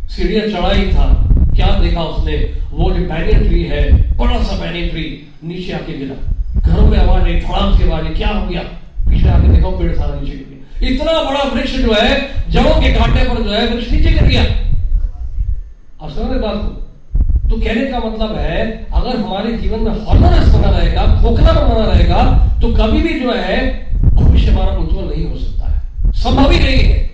[0.08, 1.06] सीढ़ियाँ चढ़ा ही था।
[1.54, 2.36] क्या देखा उसने?
[2.72, 3.82] वो जो बैनियन ट्री है,
[4.16, 6.16] बड़ा सा बैनियन ट्री नीचे आके गिरा।
[6.60, 8.60] घरों में आवाज़ आई थड़ाम के आवाज़ क्या हो गया?
[9.10, 12.92] पीछे आके देखा, पेड़ सारा नीचे गिर गया। इतना बड़ा वृक्ष जो है, जड़ों के
[12.92, 14.42] काटने पर जो है, वृक्ष नीचे गिर गया।
[16.02, 16.86] आप समझ रहे बात को।
[17.50, 22.48] तो कहने का मतलब है, अगर हमारे जीवन में हॉर्मोनस बना रहेगा, खोखला बना रहेगा
[22.62, 26.78] तो कभी भी जो है भविष्य हमारा उज्जवल नहीं हो सकता है। संभव ही नहीं
[26.78, 27.05] है।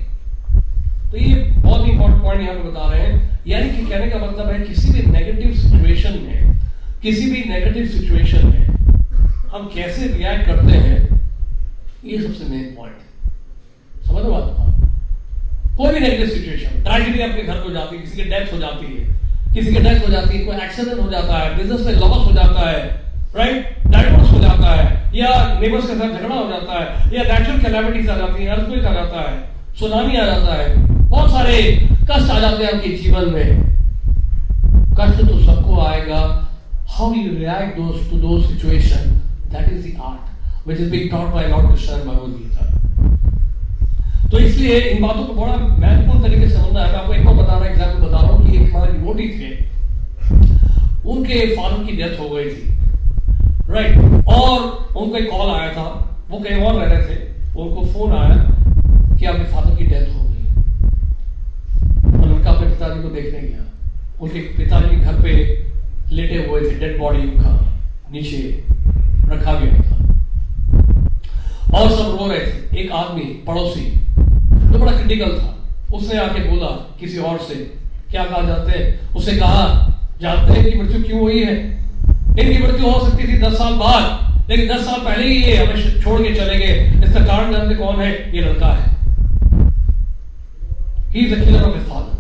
[1.13, 4.51] तो ये बहुत इंपॉर्टेंट पॉइंट यहाँ पे बता रहे हैं। यानी कि कहने का मतलब
[4.51, 6.61] है, किसी भी नेगेटिव सिचुएशन में,
[7.03, 8.63] किसी भी नेगेटिव सिचुएशन में
[9.53, 11.21] हम कैसे रिएक्ट करते हैं,
[12.05, 14.47] ये सबसे मेन पॉइंट है। समझ बात?
[15.77, 18.87] कोई भी नेगेटिव सिचुएशन ट्रेजेडी अपने घर को जाती है, किसी की डेथ हो जाती
[18.87, 19.05] है,
[19.55, 22.33] किसी की डेथ हो जाती है, कोई एक्सीडेंट हो जाता है बिज़नेस में लॉस हो
[22.33, 22.81] जाता है
[23.37, 25.29] राइट डायवोर्स हो जाता है, या
[25.61, 28.95] नेबर्स के साथ झगड़ा हो जाता है, या नेचुरल कैलामिटीज आ जाती है अर्थक्वेक आ
[28.95, 29.41] जाता है
[29.79, 31.57] सुनामी आ जाता है बहुत सारे
[32.11, 33.49] कष्ट आ जाते हैं आपके जीवन में।
[34.99, 36.21] कष्ट तो सबको आएगा।
[36.91, 39.03] How you react those to do situation
[39.53, 42.63] that is the art which is being taught by Lord Krishna Bhagavad Gita
[44.31, 47.35] तो इसलिए इन बातों को बड़ा महत्वपूर्ण तरीके से समझना है। मैं आपको एक और
[47.37, 49.51] बता रहा एग्ज़ाम्पल बता रहा हूँ कि एक हमारे डिवोटी थे।
[51.13, 52.63] उनके फादर की डेथ हो गई थी।
[53.71, 54.27] Right right.
[54.29, 54.59] और
[54.97, 55.87] उनको एक कॉल आया था।
[56.31, 57.17] वो कहीं और रह रहे थे।
[57.61, 58.37] उनको फ़ोन आया
[59.19, 60.32] कि आपके फादर की डेथ हो गई।
[62.43, 63.65] लड़का अपने पिताजी को देखने गया।
[64.21, 65.33] उनके पिताजी घर पे
[66.13, 67.51] लेटे हुए थे डेड बॉडी उनका
[68.13, 68.65] नीचे
[69.29, 69.97] रखा गया था।
[71.75, 73.85] और सब रो रहे थे। एक आदमी पड़ोसी,
[74.73, 75.49] जो बड़ा क्रिटिकल था,
[75.95, 77.55] उसने आके बोला किसी और से,
[78.11, 79.15] क्या कहा जानते हैं?
[79.15, 79.63] उसने कहा,
[80.23, 81.55] जानते हैं कि मृत्यु क्यों हुई है?
[82.39, 84.05] इनकी मृत्यु हो सकती थी दस साल बाद,
[84.51, 88.01] लेकिन दस साल पहले ही ये हमें छोड़ के चले गए। इसका कारण जानते कौन
[88.01, 88.37] है?
[88.37, 88.91] ये लड़का है।
[91.13, 92.12] He is the killer of his father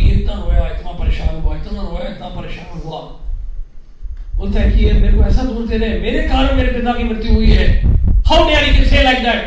[0.00, 3.00] ये इतना रोया, इतना परेशान हुआ, इतना रोया, इतना परेशान हुआ।
[4.36, 7.04] बोलता है कि ये मेरे को ऐसा दूर दे रहे मेरे कारण मेरे पिता की
[7.04, 7.66] मृत्यु हुई है।
[8.28, 9.40] How dare you can say like that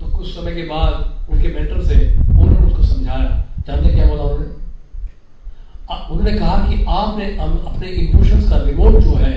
[0.00, 0.92] तो कुछ समय के बाद
[1.30, 4.54] उनके मेंटर से उन्होंने उसको समझाया। जानते क्या बोला उन्होंने?
[6.10, 9.32] उन्होंने कहा कि आपने अपने इमोशंस का रिमोट जो है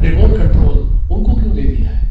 [0.00, 0.78] रिमोट कंट्रोल
[1.10, 2.02] उनको क्यों दे दिया है?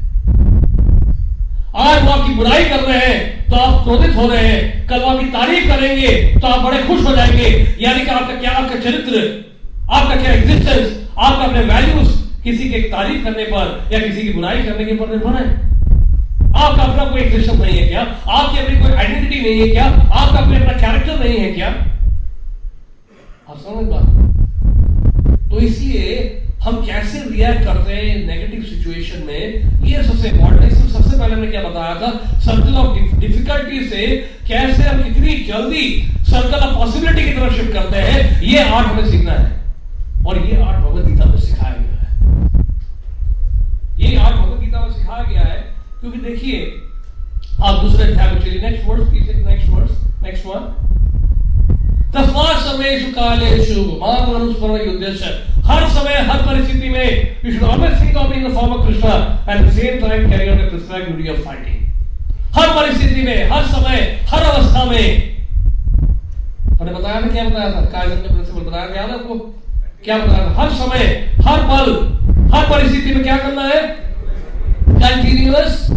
[1.75, 5.07] आज वो आपकी बुराई कर रहे हैं तो आप क्रोधित हो रहे हैं। कल वो
[5.07, 7.47] आपकी तारीफ़ करेंगे तो आप बड़े खुश हो जाएँगे।
[7.81, 9.21] यानी कि आपका क्या, आपका चरित्र,
[9.91, 12.11] आपका क्या एग्जिस्टेंस आपका अपने वैल्यूज़
[12.43, 15.47] किसी की तारीफ़ करने पर या किसी की बुराई करने के पर निर्भर है?
[16.55, 18.01] आपका अपना कोई एग्जिस्टेंस नहीं है क्या?
[18.29, 19.85] आपकी अपनी कोई आइडेंटिटी नहीं है क्या?
[19.85, 21.67] आपका अपने अपना कैरेक्टर नहीं है क्या?
[23.49, 25.49] आप समझ बात?
[25.49, 29.85] तो इसलिए हम कैसे रिएक्ट करते हैं नेगेटिव सिचुएशन में?
[29.85, 32.39] ये सबसे इंपॉर्टेंट है। सबसे पहले मैंने क्या बताया था?
[32.39, 34.05] सर्कल ऑफ़ डिफिकल्टी से
[34.47, 35.87] कैसे हम कितनी जल्दी
[36.23, 39.51] सर्कल ऑफ़ पॉसिबिलिटी की तरफ़ शिफ्ट करते हैं, ये आर्ट हमें सीखना है।
[40.25, 42.07] और ये आर्ट भगवत गीता में सिखाया गया है।
[43.99, 45.59] ये आर्ट भगवत गीता में सिखाया गया है,
[45.99, 46.59] क्योंकि देखिए,
[47.63, 49.01] आप दूसरे अध्याय में चलिए। Next word
[49.47, 49.89] next word
[50.23, 50.61] next one
[55.65, 59.13] हर समय, हर परिस्थिति में should always think of being the form of Krishna
[59.47, 61.37] and at the same time carry out the prescribed duty of
[62.55, 65.33] हर परिस्थिति में, हर समय, हर अवस्था में।
[66.81, 67.81] मैंने बताया था क्या बताया था?
[67.81, 69.35] कायदन का प्रिंसिपल बताया गया ना आपको?
[70.03, 70.61] क्या बताया था?
[70.61, 71.91] हर समय, हर पल,
[72.53, 73.81] हर परिस्थिति में क्या करना है?
[74.89, 75.89] कंटिन्यूअस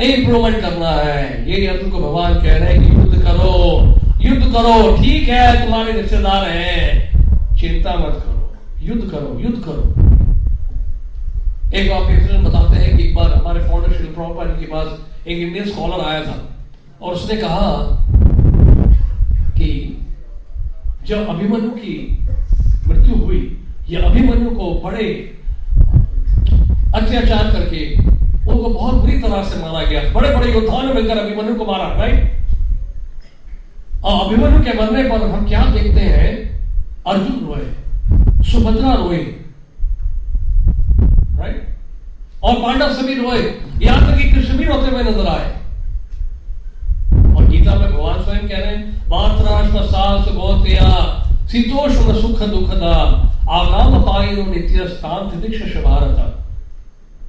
[0.00, 4.96] इंप्रूवमेंट करना है। ये अर्जुन को भगवान कह रहे हैं कि युद्ध करो। युद्ध करो,
[4.96, 8.40] ठीक है, तुम्हारे रिश्तेदार हैं। चिंता मत करो,
[8.82, 9.82] युद्ध करो युद्ध करो।
[11.74, 14.88] एक इंसिडेंट बताते हैं कि एक बार हमारे फाउंडर श्री प्रभुपाद के पास
[15.26, 16.36] एक इंडियन स्कॉलर आया था,
[17.02, 17.70] और उसने कहा
[19.56, 19.70] कि
[21.06, 21.96] जब अभिमन्यु की
[22.88, 23.40] मृत्यु हुई,
[23.88, 25.06] ये अभिमन्यु को बड़े
[26.94, 31.54] अत्याचार करके उनको बहुत बुरी तरह से मारा गया। बड़े बड़े योद्धाओं ने मिलकर अभिमन्यु
[31.54, 32.32] को मारा राइट
[34.04, 36.32] और अभिमन्यु के मरने पर हम क्या देखते हैं?
[37.06, 37.64] अर्जुन रोए,
[38.44, 39.18] सुभद्रा रोए
[41.38, 43.40] राइट और पांडव सभी रोए,
[43.82, 45.52] यहाँ तक कि कृष्ण भी रोते हुए नज़र आए।
[47.34, 50.90] और गीता में भगवान स्वयं कह रहे हैं मात्राश्म सास गोत्या
[51.52, 52.94] शीतोष्ण सुख दुखदा
[53.52, 56.16] आगाम पायनो नित्य स्थान तितिक्ष भारत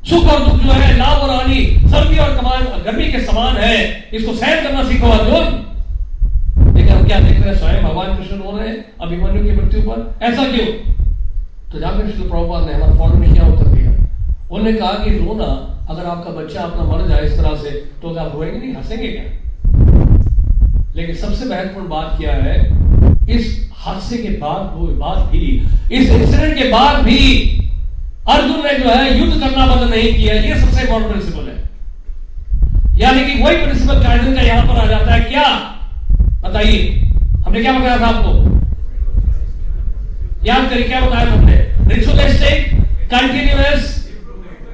[0.05, 3.77] सुख और दुख जो है, लाभ और हानि, सर्दी और कमान गर्मी के समान है।
[4.13, 5.63] इसको सहन करना सीखो, अर्जुन।
[6.57, 7.59] लेकिन हम क्या देख रहे हैं?
[7.59, 10.67] स्वयं भगवान कृष्ण रो रहे हैं, अभिमन्यु की मृत्यु पर। ऐसा क्यों?
[11.71, 13.91] तो जाकर श्री प्रभुपाद ने हमारे फॉलो में क्या उत्तर दिया
[14.51, 18.31] उन्होंने कहा कि रोना, अगर आपका बच्चा अपना मर जाए इस तरह से तो आप
[18.35, 18.75] रोएँगे नहीं?
[18.75, 19.23] हंसेंगे क्या?
[20.95, 22.85] लेकिन सबसे महत्वपूर्ण बात क्या है?
[23.29, 24.61] इस हादसे के बाद
[24.99, 27.51] बाद भी, इस इंसिडेंट के बाद भी
[28.29, 31.69] अर्जुन ने जो है, युद्ध करना बंद नहीं किया। ये सबसे इंपॉर्टेंट प्रिंसिपल है।
[32.99, 35.74] यानी कि वही प्रिंसिपल का यहाँ पर आ जाता है। क्या?
[36.45, 37.01] बताइए,
[37.45, 38.31] हमने क्या बताया था आपको?
[40.45, 41.55] याद करिए, क्या बताया हमने?
[41.95, 42.81] रिचुअलिस्टिक
[43.13, 44.11] कंटिन्यूस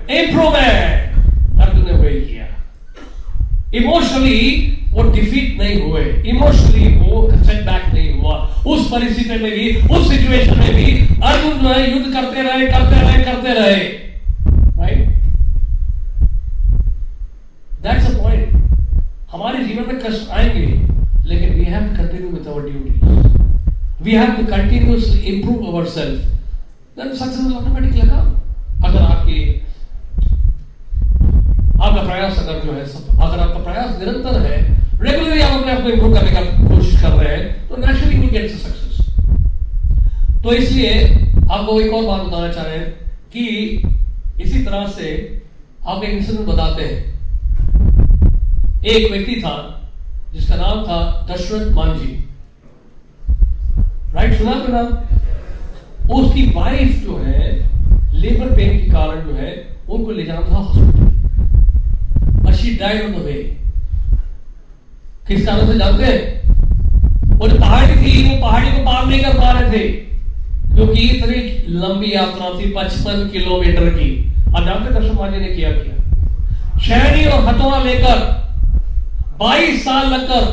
[0.09, 1.15] इंप्रूवमेंट
[1.61, 2.47] अर्जुन ने वही किया।
[3.73, 8.35] इमोशनली वो डिफीट नहीं हुए। इमोशनली वो सेटबैक नहीं हुआ।
[8.67, 10.91] उस परिस्थिति में भी, उस सिचुएशन में भी
[11.23, 13.83] अर्जुन युद्ध करते रहे करते रहे करते रहे।
[14.81, 15.07] राइट
[17.83, 18.49] दैट्स अ पॉइंट
[19.31, 20.90] हमारे जीवन में कष्ट आएँगे।
[21.79, 22.93] To continue with our duty
[24.03, 26.17] we have to continuously improve our self
[26.97, 28.25] then success will automatically come
[28.87, 29.37] अगर आपके,
[31.81, 32.83] आपका प्रयास अगर जो है,
[33.21, 34.57] अगर आपका प्रयास निरंतर है
[35.01, 38.29] रेगुलरली आप अपने आप को इंप्रूव करने का कोशिश कर रहे हैं तो नेचुरली विल
[38.29, 38.95] गेट सक्सेस
[40.43, 40.93] तो इसलिए
[41.51, 42.89] आपको एक और बात बताना चाह रहे हैं
[43.33, 43.43] कि
[44.43, 45.07] इसी तरह से
[45.87, 46.99] आप एक इंसिडेंट बताते हैं।
[48.83, 49.80] एक व्यक्ति था
[50.33, 52.29] जिसका नाम था दशरथ मांझी।
[54.15, 54.85] राइट सुना आपका नाम?
[56.11, 57.69] उसकी वाइफ जो है
[58.13, 61.01] लेबर पेन के कारण जो है, उनको ले जाना था हॉस्पिटल.
[65.27, 66.41] किस कारण से जानते हैं
[67.49, 69.89] जो पहाड़ी थी, वो पहाड़ी को पार नहीं कर पा रहे थे।
[70.75, 75.95] क्योंकि इतनी लंबी यात्रा थी, पचपन किलोमीटर की। अब जानते दर्शन माजी ने किया किया?
[76.79, 78.40] शहरी और हथौड़ा लेकर
[79.41, 80.43] 22 साल लगकर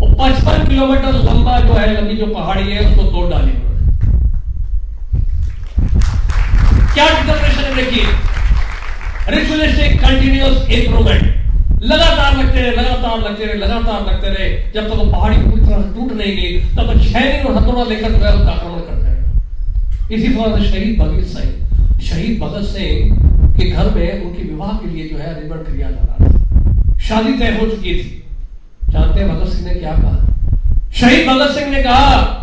[0.00, 3.52] वो 55 किलोमीटर लंबा जो है, लंबी जो पहाड़ी है, उसको तोड़ डाली
[6.94, 8.04] क्या डिटर्मिनेशन देखिए?
[9.28, 15.04] रिचुअलिस्टिक कंटिन्यूस इंप्रूवमेंट लगातार लगते रहे, लगातार लगते रहे, लगातार लगते रहे। जब तक वो
[15.12, 18.52] पहाड़ी पूरी तरह से टूट नहीं गई, तब तक शहरी और हथौड़ा लेकर है, उसका
[18.52, 21.50] आक्रमण करते रहे। इसी तरह से शहीद भगत सिंह,
[22.00, 22.96] शहीद भगत सिंह
[23.58, 27.32] के घर में उनके विवाह के लिए जो है अरेंजमेंट किया जा रहा था शादी
[27.38, 28.14] तय हो चुकी थी।
[28.92, 30.16] जानते हैं भगत सिंह ने क्या कहा?
[30.94, 32.34] शहीद भगत सिंह ने कहा,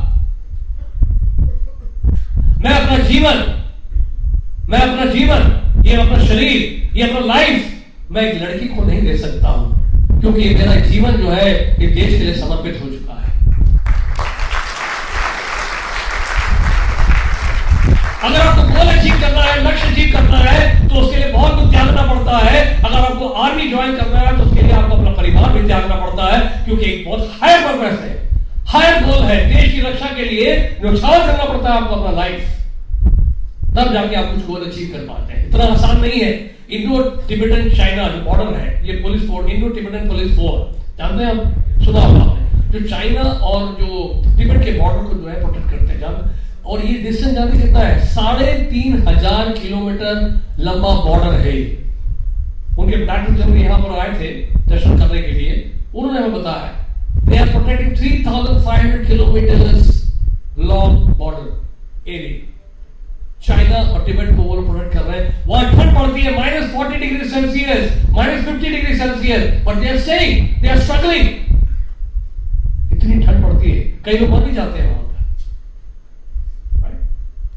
[2.62, 3.38] मैं अपना जीवन,
[4.70, 5.42] मैं अपना जीवन,
[5.86, 7.72] ये अपना शरीर, ये अपना लाइफ
[8.12, 12.10] मैं एक लड़की को नहीं दे सकता हूँ, क्योंकि मेरा जीवन जो है, ये देश
[12.10, 13.34] के लिए समर्पित हो चुका है
[18.26, 21.70] अगर आपको गोल अचीव करना है, लक्ष्य अचीव करना है तो उसके लिए बहुत कुछ
[21.72, 25.52] त्यागना पड़ता है। अगर आपको आर्मी ज्वाइन करना है तो उसके लिए आपको अपना परिवार
[25.54, 28.14] भी त्यागना पड़ता है, क्योंकि एक बहुत हायर पर्पस है।
[28.68, 32.52] हायर गोल है। देश की रक्षा के लिए न्यौछावर करना पड़ता है आपको अपना लाइफ
[33.78, 36.32] तब जाके आप कुछ गोल अचीव कर पाते हैं। इतना आसान नहीं है।
[36.72, 41.32] इंडो टिबेटन चाइना जो बॉर्डर है, ये police force Indo Tibetan police force जानते हैं
[41.32, 41.84] आप?
[41.86, 42.26] सुना होगा
[42.72, 43.88] जो चाइना और जो
[44.38, 48.06] तिब्बत के बॉर्डर को जो है प्रोटेक्ट करते हैं। और ये डिस्टेंस जानते कितना है?
[48.08, 50.16] साढ़े तीन हज़ार किलोमीटर
[50.60, 51.56] लंबा बॉर्डर है
[52.78, 54.30] उनके डॉक्टर जब यहाँ पर आए थे
[54.70, 55.54] दर्शन करने के लिए।
[55.94, 56.68] उन्होंने हमें बताया
[57.26, 59.58] they are protecting three thousand five hundred kilometre
[60.64, 62.54] long border area
[63.46, 67.00] China और टिबेट को वो प्रोटेक्ट कर रहे हैं। वहाँ ठंड पड़ती है minus forty
[67.00, 71.28] degree Celsius minus fifty degree Celsius but they are saying they are struggling
[72.94, 75.05] इतनी ठंड पड़ती है। कई लोग मर भी जाते हैं वहाँ।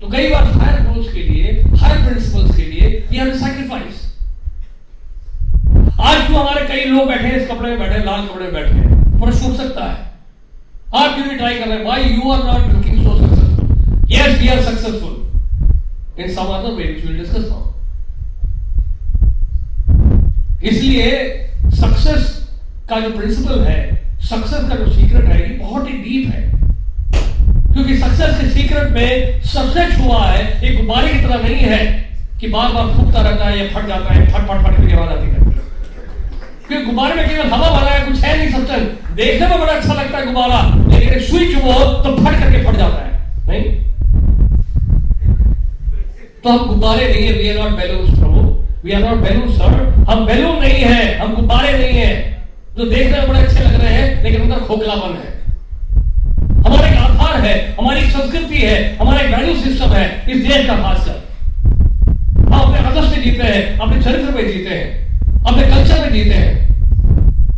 [0.01, 4.05] तो कई बार हायर गोल्स के लिए हायर प्रिंसिपल्स के लिए वी हैव सैक्रिफाइस
[6.01, 9.21] आज जो हमारे कई लोग बैठे इस कपड़े में बैठे लाल कपड़े में बैठे हैं
[9.21, 9.97] प्रश्न उठ सकता है।
[10.97, 14.49] आप क्यों नहीं ट्राई कर रहे why you are not looking so successful yes we
[14.49, 17.63] are successful in some other way will discuss now
[20.69, 21.11] इसलिए
[21.81, 22.23] सक्सेस
[22.91, 23.81] का जो प्रिंसिपल है
[24.29, 26.58] सक्सेस का जो सीक्रेट है, ये बहुत ही डीप है।
[27.79, 31.77] क्योंकि सक्सेस के सीक्रेट में सबसे छुआ है, एक गुब्बारे की तरह नहीं है
[32.41, 35.11] कि बार बार फूकता रहता है या फट जाता है, फट फट फट की आवाज़
[35.11, 35.53] आती है।
[36.69, 39.95] क्योंकि गुब्बारे में केवल हवा भरा है, कुछ है नहीं सब्सटेंस देखने में बड़ा अच्छा
[39.95, 43.11] लगता है गुब्बारा, लेकिन सुई चुभो तो फट करके फट जाता है।
[43.49, 43.63] नहीं?
[46.45, 48.41] तो हम गुब्बारे नहीं है we are not balloon Prabhu.
[48.85, 52.13] We are not balloon sir हम बैलून नहीं है, हम गुब्बारे नहीं है।
[52.79, 55.37] जो देखने में बड़े अच्छे लग रहे हैं, लेकिन उनका खोखलापन है।
[56.67, 56.89] हमारा
[57.39, 61.17] आधार है, हमारी संस्कृति है, हमारा एक वैल्यू सिस्टम है, इस देश का खासकर।
[62.47, 64.87] हम अपने आदर्श में जीते हैं अपने चरित्र में जीते हैं
[65.43, 66.53] अपने कल्चर में जीते हैं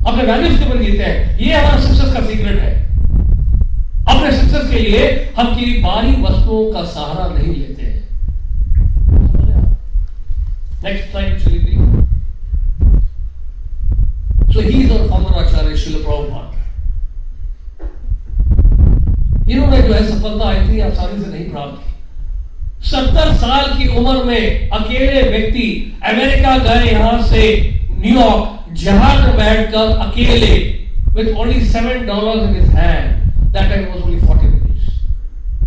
[0.06, 2.72] अपने वैल्यूज़ के ऊपर जीते हैं, ये हमारा सक्सेस का सीक्रेट है।
[4.08, 5.08] अपने सक्सेस के लिए
[5.38, 7.98] हम किसी बारी वस्तुओं का सहारा नहीं लेते हैं।
[10.84, 11.38] Next slide
[14.52, 16.59] So, he is our former Acharya, Srila Prabhupada.
[19.50, 24.70] इन्होंने जो है सफलता इतनी आसानी से नहीं प्राप्त की। सत्तर साल की उम्र में
[24.70, 27.42] अकेले व्यक्ति अमेरिका गए यहाँ से
[27.90, 30.80] न्यूयॉर्क जहाज़ में बैठकर अकेले
[31.40, 33.16] only seven dollars in his hand.
[33.54, 34.84] That time it was only 40 rupees.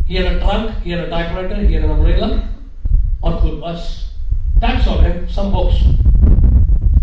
[0.08, 2.30] He had a trunk, he had a typewriter, he had an umbrella,
[3.24, 3.90] और कुल बस।
[4.62, 5.84] टैक्स ऑफ़ है सम बॉक्स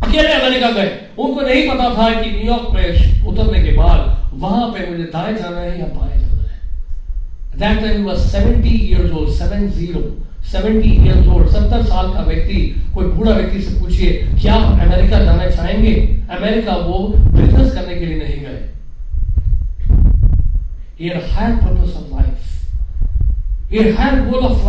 [0.08, 4.90] अकेले अमेरिका गए। उनको नहीं पता था कि न्यूयॉर्क में उतरने के बाद वहाँ पे
[4.90, 6.19] मुझे दाएँ जाना है या बाएँ?
[7.60, 10.16] That time he was 70 years old, seven zero.
[10.42, 12.60] 70 years old, 70 साल का व्यक्ति
[12.94, 15.94] कोई बूढ़ा व्यक्ति से पूछिए क्या अमेरिका जाना चाहेंगे
[16.30, 18.68] अमेरिका वो बिज़नेस करने के लिए नहीं गए
[21.02, 22.48] a higher purpose of life.
[23.72, 24.60] A higher goal of.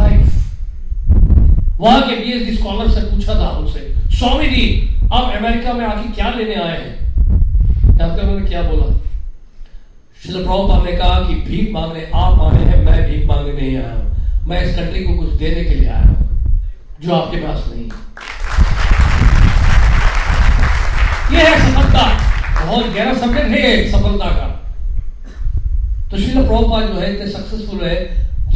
[1.81, 3.79] वहाँ के स्कॉलर से पूछा था उनसे
[4.17, 4.65] स्वामी जी
[5.13, 8.85] आप अमेरिका में आके क्या लेने आए हैं जानते उन्होंने क्या बोला
[10.21, 13.91] श्री प्रभुपाद ने कहा कि भीख मांगने, आप आए हैं, मैं भीख मांगने नहीं आया
[13.91, 16.17] हूँ। मैं इस कंट्री को कुछ देने के लिए आया हूँ,
[17.01, 17.85] जो आपके पास नहीं
[21.31, 22.03] ये है सफलता।
[22.65, 24.47] बहुत गहरा सब्जेक्ट है सफलता का।
[26.11, 27.95] तो श्री प्रभुपाद जो है, इतने सक्सेसफुल है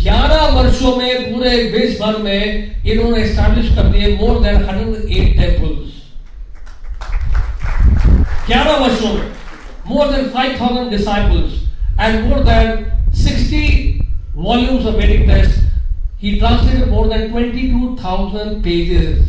[0.03, 5.37] ग्यारह वर्षों में, पूरे देश भर में इन्होंने स्टैब्लिश कर दिए more than hundred eight
[5.39, 5.89] temples
[8.47, 9.33] ग्यारह वर्षों में।
[9.85, 11.51] More than 5,000 disciples
[11.99, 14.01] and more than 60
[14.35, 15.59] volumes of Vedic text.
[16.17, 19.19] He translated more than 22,000 pages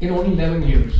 [0.00, 0.94] in only 11 years.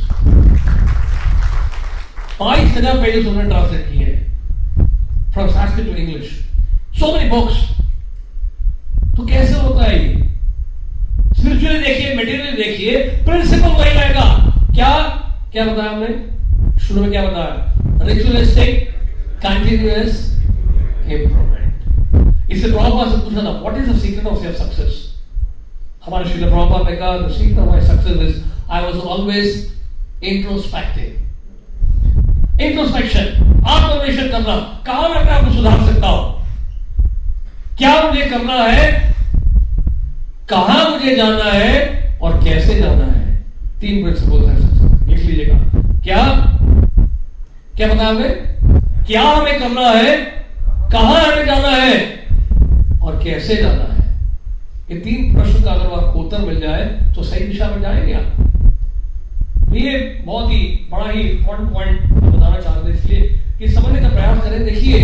[2.39, 6.25] बाईस हज़ार पेजेस उन्होंने ट्रांसलेट किए हैं from Sanskrit to English
[6.99, 7.55] so many books
[9.17, 10.09] तो कैसे होता है ये?
[11.37, 12.91] स्पिरिचुअली देखिए मेटीरियल देखिए
[13.25, 14.25] प्रिंसिपल वही रहेगा।
[14.75, 14.91] क्या?
[15.51, 16.07] क्या बताया हमने?
[16.81, 18.89] शुरू में क्या बताया रिचुअलिस्टिक
[19.45, 20.13] कंटिन्यूअस
[21.11, 24.93] इंप्रूवमेंट इससे प्रभुपाद से पूछा था what is the secret of your success
[26.05, 29.49] हमारे श्रील प्रभुपाद ने कहा the secret of my success is I was always
[30.23, 31.09] introspective
[32.61, 33.25] introspection
[33.67, 34.55] आत्मनिवेशन करना,
[34.85, 36.23] कहाँ मैं अपने आप को सुधार सकता हूँ?
[37.77, 38.85] क्या मुझे करना है?
[40.49, 42.17] कहाँ मुझे जाना है?
[42.21, 43.35] और कैसे जाना है?
[43.81, 44.55] तीन प्रिंसिपल है
[45.07, 45.57] लिख लीजिएगा
[46.03, 46.21] क्या
[47.77, 50.13] क्या बताया हमें क्या हमें करना है?
[50.91, 51.97] कहाँ हमें जाना है?
[53.01, 54.05] और कैसे जाना है?
[54.91, 59.73] ये तीन प्रश्न का अगर आपको उत्तर मिल जाए तो सही दिशा में जाएँगे आप।
[59.73, 60.59] ये बहुत ही
[60.91, 63.21] बड़ा ही इंपॉर्टेंट पॉइंट बताना चाह रहे इसलिए
[63.59, 64.99] कि समझने का प्रयास करें। देखिए,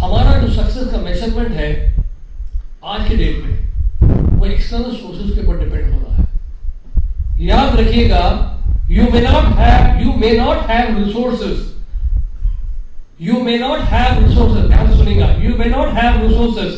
[0.00, 1.72] हमारा जो सक्सेस का मेज़रमेंट है,
[2.84, 8.28] आज के डेट में, वो एक्सटर्नल सोर्सेज के ऊपर डिपेंड हो रहा है। याद रखिएगा
[8.90, 11.68] you may not have you may not have resources
[13.22, 15.26] not have resources ध्यान सुनिएगा.
[15.42, 16.70] You may not have resources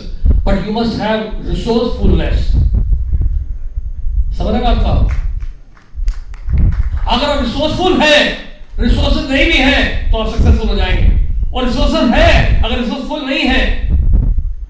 [0.46, 2.46] but you must have resourcefulness
[4.38, 4.92] समझ रहे आपका
[7.12, 8.16] अगर आप रिसोर्सफुल है
[8.80, 11.06] रिसोर्सेज नहीं भी है तो आप सक्सेसफुल हो जाएँगे.
[11.54, 13.62] और रिसोर्सेज है, अगर रिसोर्सफुल नहीं है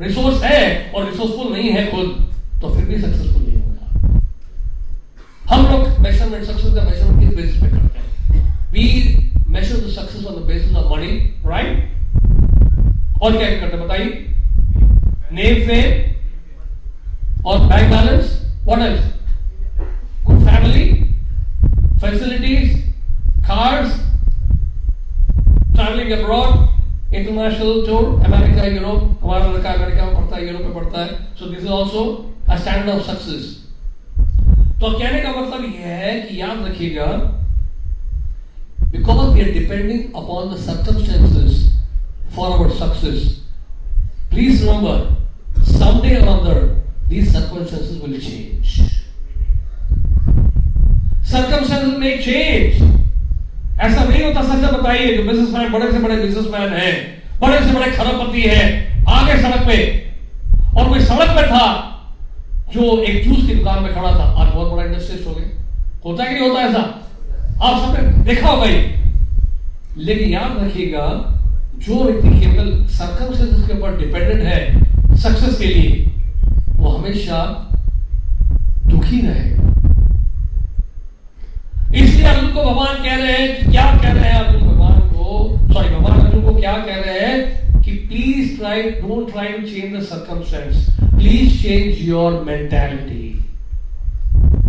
[0.01, 2.07] रिसोर्स है और रिसोर्सफुल नहीं है खुद
[2.62, 3.85] तो फिर भी सक्सेसफुल नहीं होगा.
[5.51, 8.45] हम लोग मेज़रमेंट सक्सेस का मेज़रमेंट किस बेसिस पे करते हैं?
[8.73, 8.85] We
[9.53, 11.11] measure the success on the basis of money
[11.46, 11.76] right
[13.22, 14.09] और क्या करते बताइए?
[15.32, 15.86] नेम फेम
[17.46, 18.26] और bank balance
[18.66, 19.05] what else
[20.26, 20.86] good family
[22.03, 22.70] facilities,
[23.48, 23.90] cars,
[25.74, 26.55] traveling abroad,
[27.12, 31.50] international tour, America, Europe, हमारा लड़का अमेरिका में पढ़ता है यूरोप में पढ़ता है। So
[31.50, 32.03] this is also
[32.48, 33.44] a standard of success
[34.80, 37.07] तो कहने का मतलब यह है कि याद रखिएगा
[38.93, 41.70] because we are depending upon the circumstances
[42.30, 43.40] for our success
[44.30, 45.16] please remember
[45.64, 48.82] someday or other these circumstances will change
[51.24, 52.82] circumstances may change
[53.82, 56.90] ऐसा नहीं होता सच बताइए जो बिजनेसमैन बड़े से बड़े बिजनेसमैन है
[57.40, 58.61] बड़े से बड़े खरबपति है
[59.11, 59.78] आगे सड़क पे
[60.76, 61.64] और कोई सड़क पे था
[62.74, 65.51] जो एक जूस की दुकान में खड़ा था आज बहुत बड़ा इंडस्ट्रिस्ट हो गए
[66.05, 66.82] होता है कि नहीं होता ऐसा
[67.62, 68.66] आप सबने देखा होगा
[69.98, 71.06] लेकिन याद रखिएगा,
[71.78, 75.90] जो व्यक्ति केवल सर्कमस्टेंसेस के ऊपर डिपेंडेंट है सक्सेस के लिए,
[76.76, 77.38] वो हमेशा
[78.86, 79.60] दुखी रहेगा।
[81.94, 85.58] इसलिए अर्जुन को भगवान कह रहे हैं कि क्या कह रहे हैं अर्जुन भगवान को?
[85.72, 89.96] सॉरी भगवान अर्जुन को क्या कह रहे हैं कि please try don't try to change
[89.96, 90.74] the circumstance
[91.16, 93.28] please change your mentality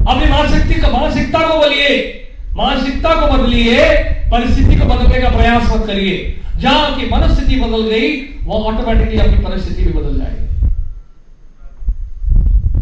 [0.10, 1.90] अपनी मानसिकता को बोलिए।
[2.58, 3.86] मानसिकता को बदलिए,
[4.32, 9.36] परिस्थिति को बदलने का प्रयास मत करिए। जहाँ की मनस्थिति बदल गई वो ऑटोमेटिकली अपनी
[9.36, 10.44] परिस्थिति भी बदल जाएगी।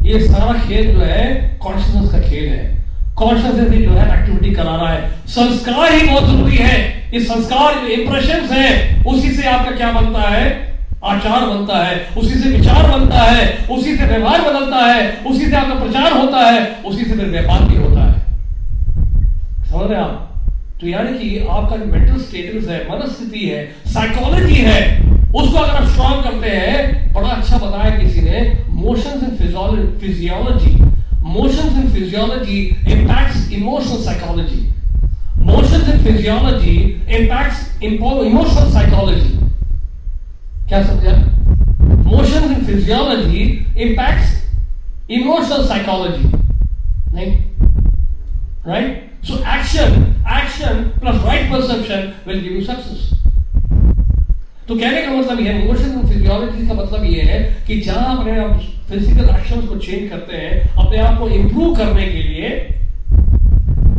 [0.10, 4.90] ये सारा खेल जो है कॉन्शियसनेस का खेल है। कॉन्शियसनेस जो है एक्टिविटी करा रहा
[4.90, 10.22] है। संस्कार ही बहुत ज़रूरी है। ये संस्कार इंप्रेशन है। उसी से आपका क्या बनता
[10.22, 10.74] है?
[11.06, 15.56] आचार बनता है। उसी से विचार बनता है। उसी से व्यवहार बदलता है। उसी से
[15.56, 18.31] आपका प्रचार होता है। उसी से फिर व्यापार भी होता है।
[19.72, 20.14] समझ आप
[20.80, 24.80] तो यानी कि आपका जो मेंटल स्टेटस है, मनस्थिति है साइकोलॉजी है,
[25.32, 28.42] उसको अगर आप स्ट्रॉन्ग करते हैं, बड़ा अच्छा बताया किसी ने
[28.82, 29.36] motion
[30.00, 30.74] physiology
[31.32, 32.58] motion in physiology
[32.94, 34.62] impact emotional psychology
[35.44, 36.76] motion physiology
[37.18, 39.30] impact emotional psychology
[40.70, 41.14] क्या समझा?
[42.10, 43.44] Motion in physiology
[43.78, 46.28] impact emotional psychology
[47.14, 47.32] नहीं?
[48.68, 49.11] Right right?
[49.24, 53.02] So action, action plus right perception will give you success.
[54.68, 58.60] तो कहने का मतलब यह motion physiology का मतलब यह है कि जहाँ अपने आप
[58.90, 60.52] फ़िज़िकल एक्शन को चेंज करते हैं
[60.84, 62.50] अपने आप को इंप्रूव करने के लिए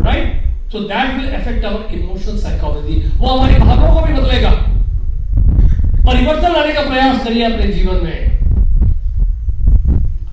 [0.07, 4.51] right so that will affect our emotional psychology वो हमारी भावनाओं को भी बदलेगा।
[6.07, 8.19] परिवर्तन लाने का प्रयास करिए अपने जीवन में।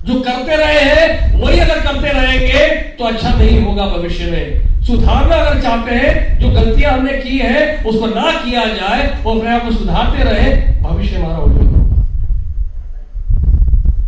[0.06, 2.66] जो करते रहे हैं वही अगर करते रहेंगे
[2.98, 7.60] तो अच्छा नहीं होगा भविष्य में। सुधारना अगर चाहते हैं, जो गलतियाँ हमने की है,
[7.84, 10.50] उसको ना किया जाए और अपने आप को सुधारते रहे,
[10.82, 11.98] भविष्य हमारा उज्जवल होगा।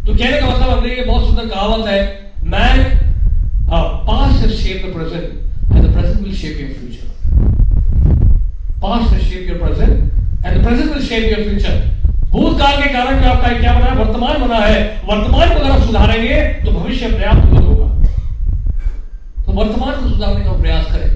[0.06, 2.00] तो कहने का मतलब हमने ये बहुत सुंदर कहावत है
[2.46, 2.78] man
[4.06, 5.26] past shape the present
[5.72, 7.06] and the present will shape your future
[8.82, 9.92] past shape your present
[10.44, 11.74] and the present will shape your future
[12.32, 13.94] भूतकाल के कारण जो आपका क्या बना है?
[13.96, 17.71] वर्तमान बना है। वर्तमान को अगर आप सुधारेंगे तो भविष्य पर्याप्त होगा।
[19.52, 21.08] तो वर्तमान को सुधारने का प्रयास करें।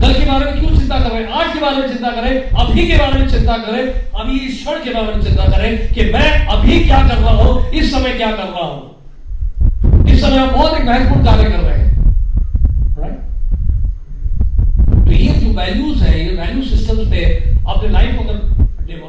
[0.00, 1.10] कल के बारे में क्यों चिंता कर?
[1.10, 2.50] रहे हैं आज के बारे में चिंता करें?
[2.62, 3.82] अभी के बारे में चिंता करें?
[4.20, 7.70] अभी इस क्षण के बारे में चिंता करें कि मैं अभी क्या कर रहा हूँ?
[7.70, 8.80] इस समय क्या कर रहा हूँ?
[10.08, 11.84] इस समय आप बहुत एक महत्वपूर्ण कार्य कर रहे हैं।
[15.04, 17.24] तो ये जो वैल्यूज़ है, ये वैल्यू सिस्टम्स पे
[17.68, 18.52] अपने लाइफ को अगर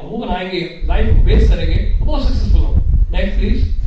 [0.05, 2.75] वो बनाएँगे लाइफ को बेस करेंगे तो बहुत सक्सेसफुल हो
[3.11, 3.84] next please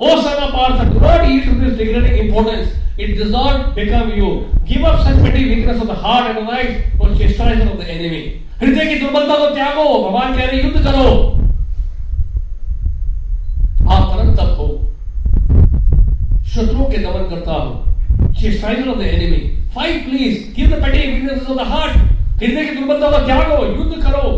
[0.00, 2.70] O son of Partha, do not eat with this degrading importance.
[2.96, 4.46] It does not become you.
[4.64, 8.44] Give up such petty weakness of the heart and life for chastisement of the enemy.
[8.60, 11.08] हृदय की दुर्बलता को त्यागो भगवान कह रहे युद्ध करो
[13.96, 14.68] आप तप हो
[16.54, 17.84] शत्रुओं के दमन करता हो
[18.34, 19.42] chastisement of the enemy.
[19.74, 20.46] Fight please.
[20.54, 21.98] Give the petty weaknesses of the heart.
[22.40, 24.30] हृदय की दुर्बलता को त्यागो युद्ध करो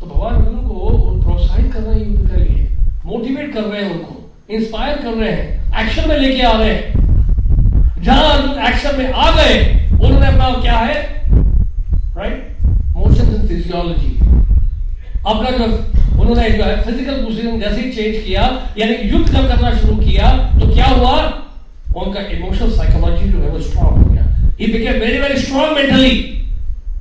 [0.00, 0.90] तो भगवान अर्जुन को
[1.22, 2.68] प्रोत्साहित कर रहे हैं युद्ध के लिए
[3.06, 4.15] मोटिवेट कर रहे हैं उनको
[4.48, 9.54] इंस्पायर कर रहे हैं एक्शन में लेके आ रहे हैं। जहाँ एक्शन में आ गए,
[9.92, 11.00] उन्होंने अपना क्या है?
[12.16, 12.56] राइट
[12.96, 14.12] मोशन एंड फिजियोलॉजी
[15.26, 15.64] अपना जो,
[16.20, 18.42] उन्होंने जो है फ़िज़िकल पोजिशन जैसे ही चेंज किया,
[18.78, 20.30] यानी युद्ध जब करना शुरू किया
[20.60, 21.16] तो क्या हुआ?
[21.96, 24.22] उनका इमोशनल साइकोलॉजी जो है वो स्ट्रांग हो गया।
[24.58, 26.14] Became very very strong mentally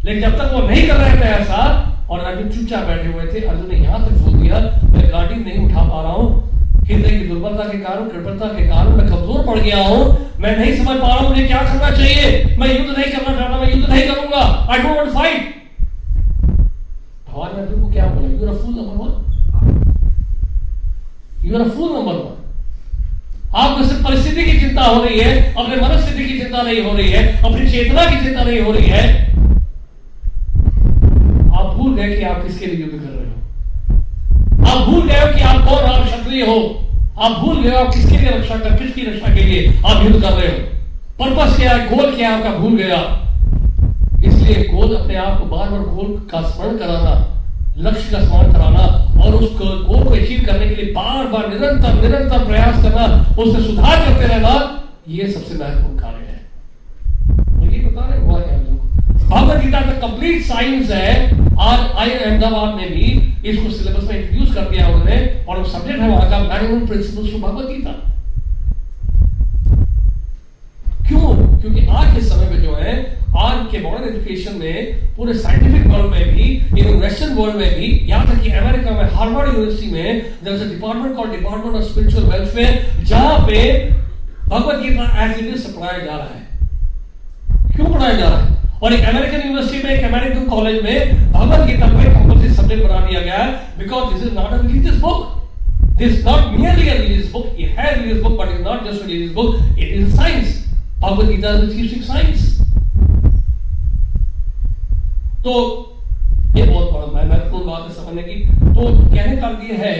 [0.05, 1.61] लेकिन जब तक वो नहीं कर रहे थे ऐसा,
[2.09, 5.65] और अर्जुन चुपचाप बैठे हुए थे, अर्जुन ने यहाँ तक बोल दिया, मैं गाड़ी नहीं
[5.65, 6.44] उठा पा रहा हूँ
[6.87, 10.01] हृदय की दुर्बलता के कारण, कृपणता के कारण मैं कमज़ोर पड़ गया हूँ।
[10.41, 13.59] मैं नहीं समझ पा रहा हूँ मुझे क्या करना चाहिए। मैं युद्ध नहीं करना चाहता
[13.59, 15.53] मैं युद्ध नहीं करूँगा। आई डोंट वांट फाइट
[17.27, 18.27] भगवान ने को क्या बोला?
[18.29, 19.11] You are fool number one
[21.45, 22.33] you are fool number one
[23.55, 27.09] आपको सिर्फ़ परिस्थिति की चिंता हो रही है, अपने मनस्थिति की चिंता नहीं हो रही
[27.11, 29.03] है, अपनी चेतना की चिंता नहीं हो रही है।
[31.51, 33.14] आप भूल गए कि आप किसके लिए युद्ध कर
[34.65, 36.57] आप भूल गए हो कि आप कौन आप क्षत्रिय हो।
[37.17, 40.21] आप भूल गए हो आप किसके लिए रक्षा कर, किसकी रक्षा के लिए आप युद्ध
[40.21, 40.57] कर रहे हो।
[41.19, 41.85] पर्पस क्या है?
[41.89, 42.57] गोल क्या है आपका?
[42.57, 42.97] भूल गया
[44.25, 47.13] इसलिए गोल अपने आप को बार बार गोल का स्मरण कराना,
[47.79, 48.83] लक्ष्य का स्मरण कराना
[49.23, 53.05] और उस गोल को अचीव करने के लिए बार बार निरंतर निरंतर प्रयास करना,
[53.37, 54.53] उससे सुधार करते रहना
[55.09, 56.39] यह सबसे महत्वपूर्ण कार्य है।
[57.59, 58.55] और ये बता रहे हुआ क्या
[59.27, 61.13] भगवत गीता का कंप्लीट साइंस है।
[61.61, 63.05] आज आई अहमदाबाद में भी
[63.45, 65.17] इसको सिलेबस में इंट्रोड्यूस कर दिया उन्होंने
[65.49, 67.91] और सब्जेक्ट है वहाँ का management principles to Bhagavad Gita
[71.07, 71.21] क्यों?
[71.61, 72.93] क्योंकि आज के समय में जो है,
[73.37, 76.43] आज के मॉडर्न एजुकेशन में पूरे साइंटिफिक वर्ल्ड में भी
[76.79, 81.31] इवन वेस्टर्न वर्ल्ड में भी, यहाँ तक कि अमेरिका में हार्वर्ड यूनिवर्सिटी में department called
[81.31, 83.61] department of spiritual welfare जहाँ पे
[84.47, 86.43] Bhagavad Gita as it is पढ़ाया जा रहा है।
[87.75, 88.54] क्यों पढ़ाया जा रहा है?
[88.85, 92.83] और एक अमेरिकन यूनिवर्सिटी में, एक अमेरिकन कॉलेज में भगवत गीता को एक कंपलसरी सब्जेक्ट
[92.83, 95.33] बना दिया गया है because this is not a religious book
[95.97, 97.45] merely a religious book.
[97.57, 99.51] It has a religious book, but it's not just a religious book.
[99.77, 100.49] It is a science.
[100.99, 102.25] Bhagavad Gita is a
[105.43, 105.53] तो
[106.55, 108.35] ये बहुत बड़ा महत्वपूर्ण बात है समझने की।
[108.75, 108.81] तो
[109.15, 109.95] कहने का ये है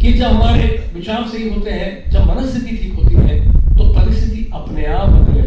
[0.00, 0.64] कि जब हमारे
[0.94, 3.34] विचार सही होते हैं, जब मनस्थिति ठीक होती है
[3.76, 5.42] तो परिस्थिति अपने आप बदलने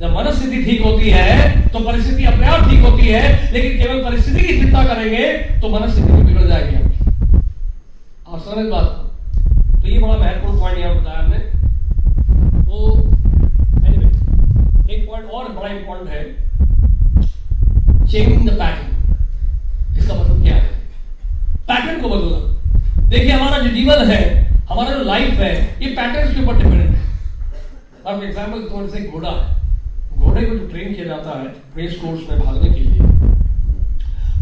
[0.00, 4.40] जब मनस्थिति ठीक होती है तो परिस्थिति अपने आप ठीक होती है लेकिन केवल परिस्थिति
[4.46, 5.26] की चिंता करेंगे
[5.60, 6.76] तो मनस्थिति भी बिगड़ जाएगी।
[8.26, 8.88] आप समझ बात?
[9.82, 11.38] तो ये बड़ा महत्वपूर्ण पॉइंट यहाँ बताया हमने।
[12.64, 12.76] तो
[13.80, 14.10] anyway,
[14.90, 16.22] एक पॉइंट और बड़ा इंपॉर्टेंट है
[18.06, 20.62] चेंजिंग द पैटर्न इसका मतलब क्या है?
[21.68, 24.22] पैटर्न को बदलना। देखिए हमारा जो जीवन है
[24.68, 26.94] हमारा जो लाइफ है ये पैटर्न के ऊपर डिपेंडेंट
[28.06, 29.62] है। एग्ज़ाम्पल थोड़े से घोड़ा है।
[30.24, 31.46] घोड़े को जो ट्रेन किया जाता है
[31.76, 33.00] रेस कोर्स में भागने के लिए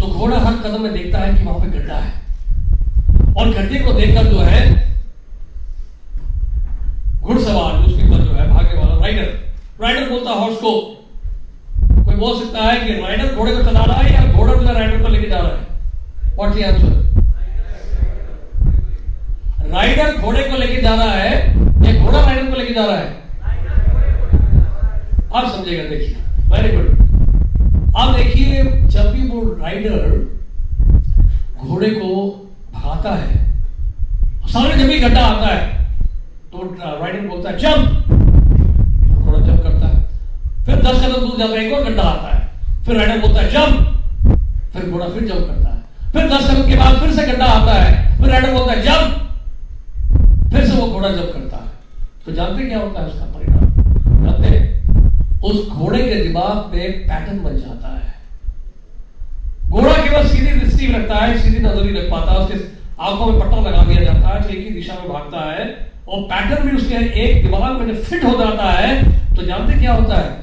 [0.01, 2.13] तो घोड़ा हर कदम में देखता है कि वहाँ पे गड्ढा है।
[3.35, 4.63] और गड्ढे को देखकर जो है,
[7.21, 9.29] घुड़सवार उसके ऊपर जो है भागने वाला राइडर
[9.83, 10.73] राइडर बोलता हॉर्स को,
[12.05, 15.03] कोई बोल सकता है कि राइडर घोड़े को चला रहा है या घोड़ा जो राइडर
[15.03, 15.57] को लेके जा रहा है?
[16.37, 17.01] व्हाट्स द आंसर
[19.73, 21.35] राइडर घोड़े को लेके जा रहा है
[21.85, 23.22] या घोड़ा राइडर को लेके जा रहा है?
[25.35, 26.17] आप समझेगा, देखिए
[26.51, 26.89] वेरी गुड
[27.97, 30.01] अब देखिए, जब भी वो राइडर
[31.59, 32.09] घोड़े को
[32.75, 33.41] भगाता है
[34.49, 35.61] सामने जब भी गड्ढा आता है
[36.53, 36.63] तो
[37.01, 37.99] राइडर बोलता है, जंप!
[40.83, 42.41] दस कदम दूर जाता है, एक और गड्ढा आता है।
[42.85, 43.75] फिर राइडर बोलता है, जंप!
[44.73, 47.73] फिर घोड़ा फिर जंप करता है। फिर दस कदम के बाद फिर से गड्ढा आता
[47.75, 50.53] है, फिर राइडर बोलता है, जंप!
[50.53, 51.71] फिर से वो घोड़ा जंप करता है।
[52.27, 53.65] तो जानते क्या होता है उसका परिणाम?
[54.25, 54.82] जानते हैं?
[55.43, 58.11] उस घोड़े के दिमाग में पैटर्न बन जाता है।
[59.71, 62.59] घोड़ा केवल सीधी दृष्टि रखता है, सीधी नज़र ही रख पाता है उसके
[63.03, 65.65] आँखों में पट्टा लगा दिया जाता है एक ही दिशा में भागता है,
[66.09, 68.91] और पैटर्न भी उसके एक दिमाग में जब फिट हो जाता है
[69.37, 70.41] तो जानते क्या होता है?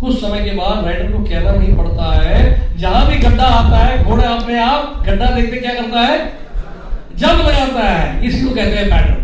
[0.00, 2.38] कुछ समय के बाद राइडर को कहना नहीं पड़ता है,
[2.78, 6.18] जहाँ भी गड्ढा आता है, घोड़ा अपने आप गड्ढा देखते क्या करता है?
[7.16, 9.22] जब लगाता है, इसी को कहते हैं पैटर्न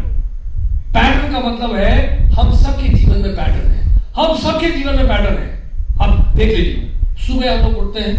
[0.94, 1.92] पैटर्न का मतलब है,
[2.30, 3.79] हम सबके जीवन में पैटर्न है।
[4.20, 5.48] हम सबके जीवन में पैटर्न है।
[6.00, 6.90] अब देख लीजिए।
[7.26, 8.16] सुबह हम लोग उठते हैं,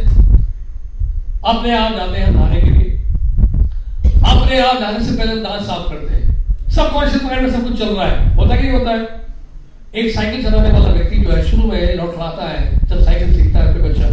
[1.46, 2.98] अपने आप जाते हैं नहाने के लिए।
[4.26, 7.80] अपने आप नहाने से पहले दांत साफ़ करते हैं। सब कॉन्शियस माइंड में सब कुछ
[7.80, 9.08] चल रहा है। होता क्या होता है?
[9.96, 13.82] एक साइकिल चलाने वाला व्यक्ति जो है, शुरू में लौटलाता है, जब साइकिल सीखता है
[13.82, 14.10] बच्चा।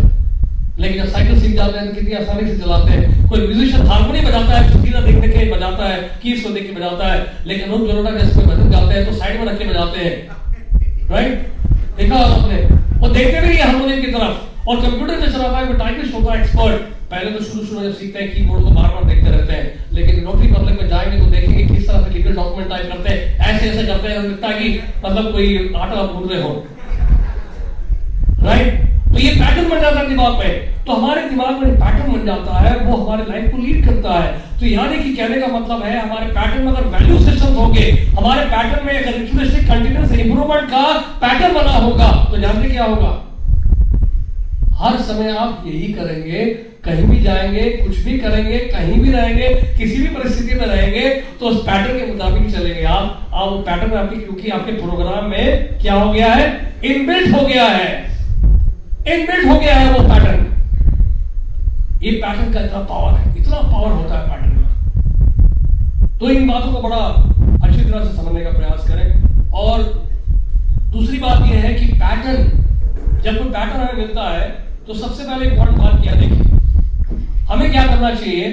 [0.78, 4.59] लेकिन जब साइकिल सीख जाते हैं, कितनी आसानी से चलाते हैं। कोई म्यूजिशियन हारमोनी बजाता
[4.59, 7.86] है सीधा देख देख के बजाता है कीज को देख के बजाता है। लेकिन हम
[7.86, 10.16] जोरोटा जैसे भजन गाते हैं तो साइड में रख के बजाते हैं।
[11.11, 11.57] राइट
[11.99, 12.57] देखा आपने।
[12.99, 16.40] वो देखते भी नहीं हारमोनियम की तरफ़। और कंप्यूटर में चला पाए टाइपिस्ट होता है
[16.40, 19.84] एक्सपर्ट पहले तो शुरू शुरू में सीखते हैं कीबोर्ड को बार बार देखते रहते हैं।
[19.92, 23.38] लेकिन नोटरी पब्लिक में जाएँगे तो देखेंगे किस तरह से लीगल डॉक्यूमेंट टाइप करते हैं।
[23.49, 26.53] ऐसे ऐसे करते हैं लगता है कि मतलब कोई आटा भूल रहे हो।
[28.44, 32.24] राइट तो ये पैटर्न बन जाता है दिमाग में तो हमारे दिमाग में पैटर्न बन
[32.26, 34.28] जाता है, वो हमारे लाइफ को लीड करता है।
[34.61, 37.82] तो यानी कि कहने का मतलब है, हमारे पैटर्न में अगर वैल्यू सिस्टम होंगे,
[38.18, 40.84] हमारे पैटर्न में अगर रिचुअलिस्टिक कंटिन्यूस इंप्रूवमेंट का
[41.24, 43.12] पैटर्न बना होगा तो जानते क्या होगा?
[44.78, 46.45] हर समय आप यही करेंगे,
[46.84, 51.09] कहीं भी जाएँगे, कुछ भी करेंगे, कहीं भी रहेंगे, किसी भी परिस्थिति में रहेंगे
[51.41, 55.78] तो उस पैटर्न के मुताबिक चलेंगे आप। आप वो पैटर्न आपके, क्योंकि आपके प्रोग्राम में
[55.78, 56.51] क्या हो गया है?
[56.84, 57.97] इनबिल्ट हो गया है।
[59.09, 60.38] इनबिल्ट हो गया है वो पैटर्न
[62.03, 66.72] ये पैटर्न का इतना पावर है, इतना पावर होता है पैटर्न का। तो इन बातों
[66.72, 69.82] को बड़ा अच्छी तरह से समझने का प्रयास करें। और
[70.92, 72.44] दूसरी बात यह है कि पैटर्न
[73.22, 74.49] जब कोई पैटर्न हमें मिलता है
[74.86, 76.44] तो सबसे पहले इंपॉर्टेंट बात क्या देखिए।
[77.51, 78.49] हमें क्या करना चाहिए?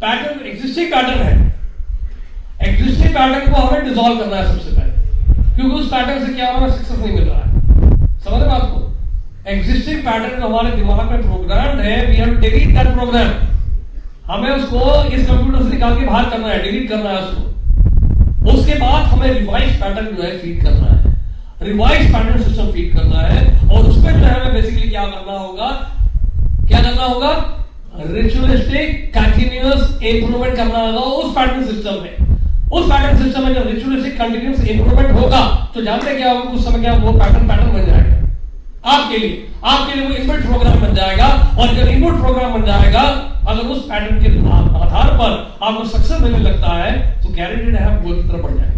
[0.00, 1.34] पैटर्न एग्जिस्टिंग पैटर्न है।
[2.68, 6.72] एग्जिस्टिंग पैटर्न को हमें डिजोल्व करना है सबसे पहले। क्योंकि उस पैटर्न से क्या हमारा
[6.72, 7.46] सक्सेस नहीं मिल रहा है।
[8.18, 8.87] समझ रहे आपको
[9.48, 13.28] एग्जिस्टिंग पैटर्न हमारे दिमाग में प्रोग्राम है we have delete that program
[14.26, 18.74] हमें उसको इस कंप्यूटर से निकाल के बाहर करना है डिलीट करना है उसको। उसके
[18.80, 21.14] बाद हमें रिवाइज पैटर्न जो है फ़ीड करना है।
[21.62, 23.38] रिवाइज पैटर्न सिस्टम फ़ीड करना है
[23.68, 25.70] और उसमें जो है हमें बेसिकली क्या करना होगा?
[26.68, 27.32] क्या करना होगा?
[28.10, 34.18] रिचुअलिस्टिक कंटिन्यूस इंप्रूवमेंट करना होगा उस पैटर्न सिस्टम में। उस पैटर्न सिस्टम में जब रिचुअलिस्टिक
[34.18, 35.42] कंटिन्यूस इंप्रूवमेंट होगा
[35.74, 36.50] तो जानते क्या होगा?
[36.50, 38.16] उस समय क्या वो पैटर्न पैटर्न बन जाएगा।
[38.84, 41.26] आपके लिए। आपके लिए वो इनपुट प्रोग्राम बन जाएगा
[41.58, 43.02] और जब इनपुट प्रोग्राम बन जाएगा,
[43.48, 44.28] अगर उस पैटर्न के
[44.80, 45.30] आधार पर
[45.62, 46.90] आपको सक्सेस मिलने लगता है
[47.22, 48.76] तो गारंटेड है आप गोल की तरफ़ बढ़ जाएँगे।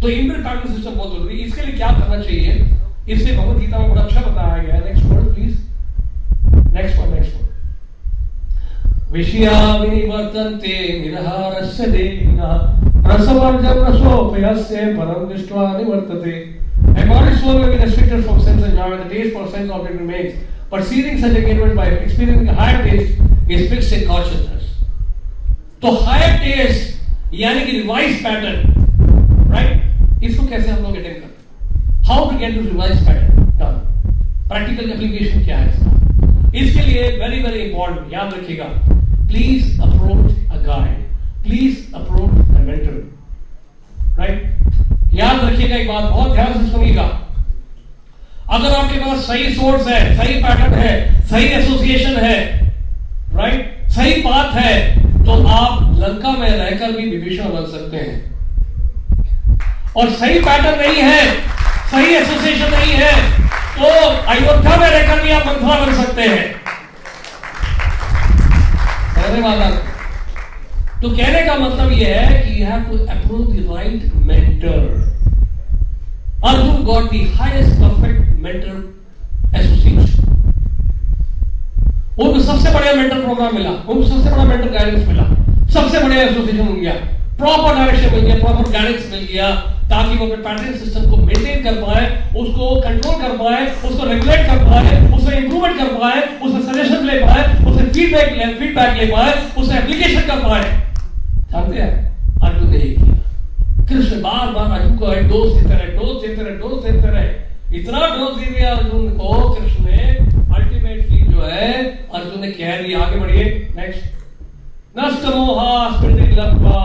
[0.00, 2.50] तो इनबिल्ट पैटर्न सिस्टम बहुत ज़रूरी है। इसके लिए क्या करना चाहिए?
[3.08, 5.56] इसलिए भगवत गीता में बड़ा अच्छा बताया गया next word please
[6.74, 7.44] next word next word
[9.12, 12.50] विषया विनिवर्तन्ते निरहारस्य देहिनः
[13.06, 16.34] रसवर्जं रसोपयस्य परं दृष्ट्वा निवर्तते।
[16.94, 20.34] A body soul may be restricted from sense enjoyment, the taste for sense object remains,
[20.70, 23.18] but seizing such engagement by experiencing a higher taste
[23.48, 24.62] is fixed in consciousness.
[25.82, 32.30] तो higher test यानी कि revise pattern right इसको कैसे हम लोग attend करते how
[32.30, 33.78] to get revise pattern done
[34.48, 38.64] practical application क्या है इसका इसके लिए वेरी वेरी इंपॉर्टेंट याद रखिएगा
[39.28, 41.04] please approach a guide
[41.42, 43.02] please approach a mentor
[44.18, 44.55] right
[45.16, 47.02] याद रखिएगा एक बात, बहुत ध्यान से सुनिएगा।
[48.48, 52.36] अगर आपके पास सही सोर्स है, सही पैटर्न है, सही एसोसिएशन है
[53.34, 54.74] राइट सही बात है
[55.24, 58.16] तो आप लंका में रहकर भी विभीषण बन सकते हैं।
[59.92, 61.20] और सही पैटर्न नहीं है,
[61.90, 63.12] सही एसोसिएशन नहीं है
[63.74, 63.86] तो
[64.30, 66.44] अयोध्या में रहकर भी आप मंथरा बन सकते हैं।
[69.16, 69.58] धन्यवाद
[71.06, 75.04] तो कहने का मतलब यह है कि you have to approach the right mentor
[76.44, 78.74] Arjun got the highest perfect mentor
[79.58, 80.24] association.
[82.18, 85.24] उनको सबसे बढ़िया मेंटर प्रोग्राम मिला। उनको सबसे बड़ा मेंटर गाइडेंस मिला।
[85.74, 86.92] सबसे बढ़िया एसोसिएशन मिल गया।
[87.38, 89.50] प्रॉपर डायरेक्शन मिल गया प्रॉपर गाइडेंस मिल गया,
[89.90, 94.46] ताकि वो अपने पैटर्न सिस्टम को मेंटेन कर पाए, उसको कंट्रोल कर पाए, उसको रेगुलेट
[94.46, 99.06] कर पाए, उसमें इंप्रूवमेंट कर पाए, उसमें सजेशन ले पाए, उसमें फीडबैक ले फीडबैक ले
[99.12, 100.85] पाए, उसमें एप्लीकेशन कर पाए।
[101.52, 101.92] जानते हैं
[102.42, 103.14] अर्जुन ने किया।
[103.88, 107.28] कृष्ण बार बार अर्जुन को डोज देते रहे डोज देते रहे डोज देते रहे
[107.78, 109.98] इतना डोज दे दिया अर्जुन को कृष्ण ने।
[110.56, 111.72] अल्टीमेटली जो है
[112.14, 113.44] अर्जुन ने कह दिया आगे बढ़िए
[113.76, 114.02] नेक्स्ट
[114.98, 116.82] नष्ट मोहा स्मृति लब्धा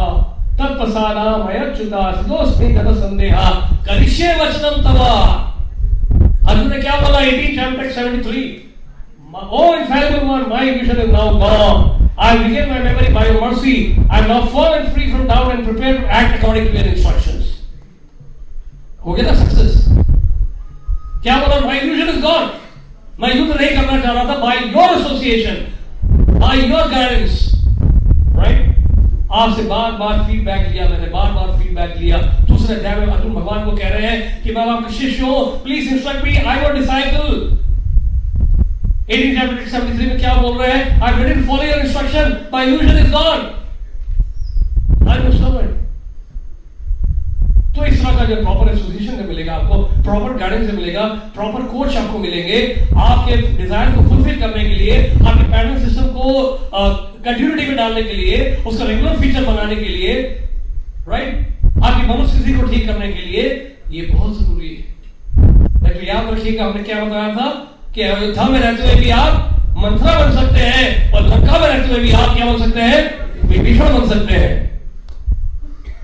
[0.59, 3.49] तत्प्रसादामयच्युता सिदोस्मि तद संदेहा।
[3.87, 5.13] करिष्ये वचनम तवा।
[6.49, 7.19] अर्जुन ने क्या बोला?
[7.21, 8.49] 18 chapter 73
[9.33, 12.00] Oh infallible one, my vision is now gone.
[12.17, 13.95] I have regained my memory by your mercy.
[14.09, 16.87] I am now firm and free from doubt and prepared to act according to your
[16.93, 17.45] instructions.
[19.05, 19.85] हो गया ना success
[21.23, 22.49] क्या बोला माई illusion is gone
[23.21, 25.57] मैं युद्ध नहीं करना चाह रहा था by your association
[26.39, 27.33] by your guidance
[28.37, 28.61] right
[29.31, 33.65] आपसे बार बार फीडबैक लिया मैंने, बार बार फीडबैक लिया। दूसरे अध्याय में अर्जुन भगवान
[33.65, 37.29] को कह रहे हैं कि मैं आपका शिष्य हूँ। Please instruct me I what disciple
[39.09, 40.83] 18 chapter 73 में क्या बोल रहे हैं?
[41.17, 42.25] Didn't follow your instruction.
[42.51, 43.41] My illusion is gone.
[45.07, 45.79] I am a servant
[47.75, 51.03] तो इस तरह का जो प्रॉपर एसोसिएशन से मिलेगा आपको प्रॉपर गाइडेंस से मिलेगा
[51.35, 52.59] प्रॉपर कोच आपको मिलेंगे,
[53.03, 54.97] आपके डिज़ायर को फुलफिल करने के लिए,
[55.27, 56.33] आपके पैटर्न सिस्टम को
[56.73, 58.37] कंटिन्यूटी में डालने के लिए,
[58.67, 60.13] उसका रेगुलर फीचर बनाने के लिए
[61.07, 61.33] राइट
[61.83, 63.43] आपकी मनुस्थिति को ठीक करने के लिए,
[63.91, 64.85] ये बहुत ज़रूरी है।
[66.07, 67.47] याद रखिएगा, हमने क्या बताया था?
[67.95, 71.87] कि अयोध्या में रहते हुए भी आप मंथरा बन सकते हैं और लंका में रहते
[71.87, 72.99] हुए भी आप क्या बन सकते हैं?
[73.47, 74.53] विभीषण बन सकते हैं।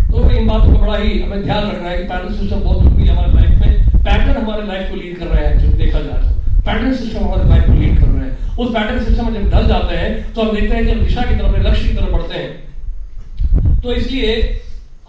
[0.09, 3.07] तो इन बातों को बड़ा ही हमें ध्यान रखना है कि पैटर्न सिस्टम बहुत ज़रूरी
[3.07, 6.93] हमारे लाइफ में। पैटर्न हमारे लाइफ को लीड कर रहे हैं देखा जाए तो पैटर्न
[6.93, 9.95] सिस्टम हमारे लाइफ को लीड कर रहे हैं। उस पैटर्न सिस्टम में जब ढल जाते
[9.95, 13.93] हैं तो हम देखते हैं कि दिशा की तरफ़ लक्ष्य की तरफ़ बढ़ते हैं। तो
[13.93, 14.31] इसलिए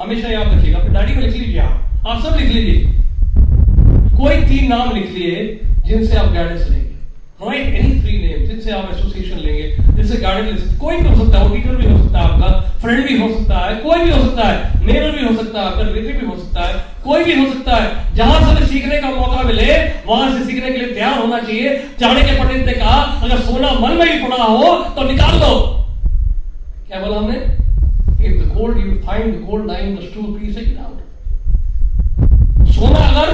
[0.00, 2.78] हमेशा याद रखिएगा, अपनी डायरी में लिख लीजिए आप सब लिख लीजिए।
[4.18, 5.34] कोई तीन नाम लिख लिए
[5.88, 6.86] जिनसे आप गाइडेंस लेंगे
[7.42, 11.54] राइट एनी थ्री नेम जिनसे आप एसोसिएशन लेंगे जिनसे गाइडेंस कोई भी हो सकता है
[11.54, 12.48] टीचर भी हो सकता है आपका
[12.82, 15.66] फ्रेंड भी हो सकता है कोई भी हो सकता है नेबर भी हो सकता है
[15.66, 16.74] आपका रिलेटिव भी हो सकता है
[17.04, 19.68] कोई भी हो सकता है जहाँ से सीखने का मौका मिले
[20.06, 23.72] वहाँ से सीखने के लिए तैयार होना चाहिए। चाणे के पंडित ने कहा अगर सोना
[23.80, 25.54] मन में ही पड़ा हो तो निकाल दो।
[26.88, 27.38] क्या बोला हमने?
[28.18, 30.70] The gold you find the gold lying in the stool, please take
[32.72, 33.28] सोना अगर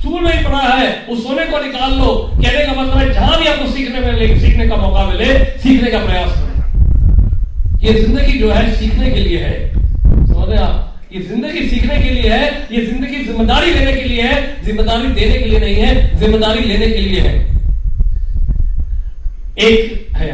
[0.00, 3.38] स्टूल में ही पड़ा है, उस सोने को निकाल लो। कहने का मतलब है, जहाँ
[3.40, 8.50] भी आपको सीखने में सीखने का मौका मिले, सीखने का प्रयास करें। ये ज़िंदगी जो
[8.50, 9.52] है, सीखने के लिए है।
[10.26, 10.86] समझे आप?
[11.12, 15.38] ये ज़िंदगी सीखने के लिए है, ये ज़िंदगी ज़िम्मेदारी लेने के लिए है, ज़िम्मेदारी देने
[15.38, 17.34] के लिए नहीं है, ज़िम्मेदारी लेने के लिए है।
[19.60, 20.30] एक है,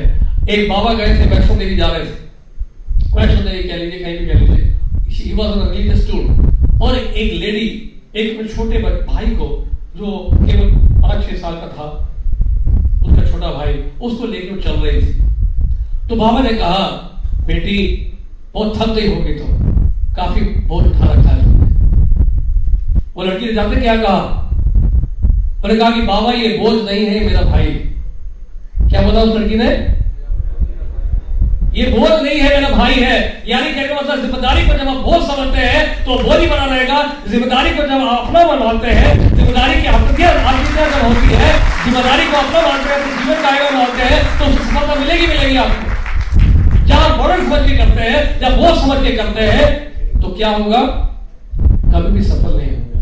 [0.48, 2.14] एक बाबा गए थे, वैष्णो देवी जा रहे थे।
[3.16, 4.64] वैष्णो देवी कह लीजिए, कहीं भी कह लीजिए
[6.82, 7.68] और एक लेडी
[8.16, 10.70] एक में छोटे भाई को, जो केवल
[11.02, 12.10] पाँच, छह साल का था,
[13.06, 15.20] उसका छोटा भाई, उसको लेकर चल रही थी।
[16.08, 16.78] तो बाबा ने कहा,
[17.46, 18.12] बेटी,
[18.54, 19.46] बहुत थक गई होगी तो
[20.16, 21.44] काफ़ी बहुत उठा रखा है
[23.16, 24.42] वो लड़की ने जाते क्या कहा?
[25.66, 27.66] कहा कि, बाबा, ये बोझ नहीं है मेरा भाई।
[28.90, 29.95] क्या बोला उस लड़की ने
[31.76, 33.16] ये बोझ नहीं है, मेरा भाई है।
[33.46, 36.64] यानी कहने का मतलब ज़िम्मेदारी को जब आप बोझ समझते हैं तो बोझ ही बना
[36.66, 40.28] रहेगा। ज़िम्मेदारी को जब आप अपना मानते हैं, ज़िम्मेदारी की आत्महत्या
[40.86, 41.50] जब होती है,
[41.84, 45.56] ज़िम्मेदारी को अपना मानते हैं तो जीवन का आयोजन मानते हैं तो सफलता मिलेगी मिलेगी
[45.56, 49.66] आपको। जहाँ बड़े समझ के करते हैं, जब बोझ समझ के करते हैं
[50.20, 50.80] तो क्या होगा?
[51.92, 53.00] कभी भी सफल नहीं होगा।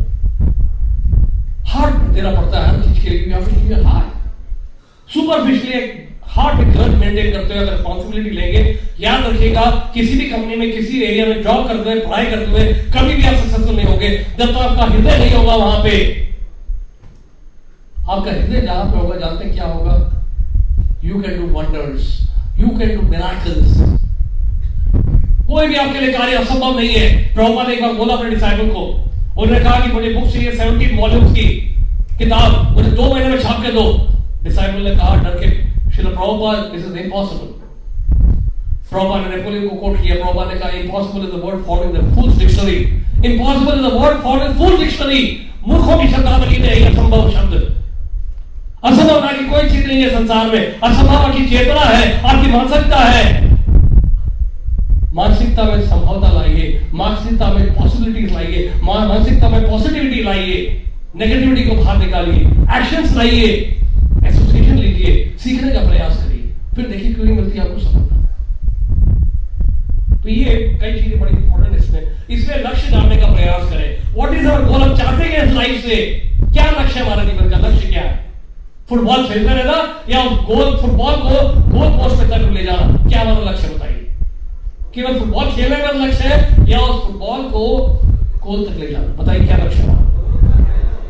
[1.71, 4.09] हार्ट देना पड़ता है, हर चीज़ के हार्ट
[5.09, 5.81] सुपरफिशियली
[6.35, 9.65] हार्ट ग्रंथ मेंटेन करते हुए अगर रिस्पॉन्सिबिलिटी लेंगे याद रखिएगा,
[9.95, 12.65] किसी भी कंपनी में, किसी एरिया में जॉब करते हुए, पढ़ाई करते हुए,
[12.95, 14.09] कभी भी आप सक्सेसफुल नहीं होंगे,
[14.39, 15.93] जब तक आपका हृदय नहीं होगा वहाँ पे।
[18.09, 19.95] आपका हृदय जहाँ पे होगा, जानते क्या होगा?
[21.05, 22.21] You can do wonders
[22.61, 23.79] you can do miracles
[25.49, 28.69] कोई भी आपके लिए कार्य असंभव नहीं है। प्रभुपा ने एक बार बोला अपने डिसाइबल
[28.69, 28.81] को।
[29.39, 31.45] उन्होंने कहा कि मुझे बुक चाहिए सेवनटीन वॉल्यूम्स की
[32.19, 33.85] किताब। मुझे दो महीने में छाप के दो।
[34.43, 35.49] डिसाइबल ने कहा, डर के
[35.95, 37.51] Srila Prabhupada, this is impossible.
[38.91, 41.93] Prabhupada ने नेपोलियन को कोट किया प्रभुपाद ने कहा impossible is the word found in
[41.95, 42.81] the Fool's dictionary.
[43.23, 45.23] Impossible is the word found in Fool's dictionary.
[45.67, 47.55] मूर्खों की शब्दावली में एक असंभव शब्द
[48.85, 53.23] असंभव की कोई चीज़ नहीं है संसार में असंभव आपकी चेतना है आपकी मानसिकता है
[55.15, 60.59] मानसिकता में संभवता लाइए मानसिकता में पॉसिबिलिटीज लाइए मानसिकता में पॉजिटिविटी लाइए
[61.17, 62.45] नेगेटिविटी को बाहर निकालिए
[62.79, 63.49] एक्शंस लाइए
[64.25, 64.74] एसोसिएशन
[65.05, 68.15] लीजिए सीखने का प्रयास करिए, फिर देखिए क्यों नहीं मिलती आपको सफलता।
[70.23, 74.47] तो ये कई चीज़ें बड़ी इंपॉर्टेंट इसमें। इसमें लक्ष्य जानने का प्रयास करें। व्हाट इज़
[74.47, 75.97] अवर गोल हम चाहते हैं इस लाइफ से।
[76.53, 77.57] क्या लक्ष्य हमारे जीवन का?
[77.69, 78.23] लक्ष्य क्या है?
[78.89, 79.77] फुटबॉल खेलते रहना
[80.09, 81.37] या गोल फुटबॉल को
[81.71, 83.09] गोल पोस्ट पे तक ले जाना?
[83.09, 84.01] क्या हमारा लक्ष्य बताइए?
[84.95, 87.65] केवल फुटबॉल खेलने का लक्ष्य है या उस फुटबॉल को
[88.47, 89.23] गोल तक ले जाना?
[89.23, 90.04] बताइए क्या लक्ष्य है?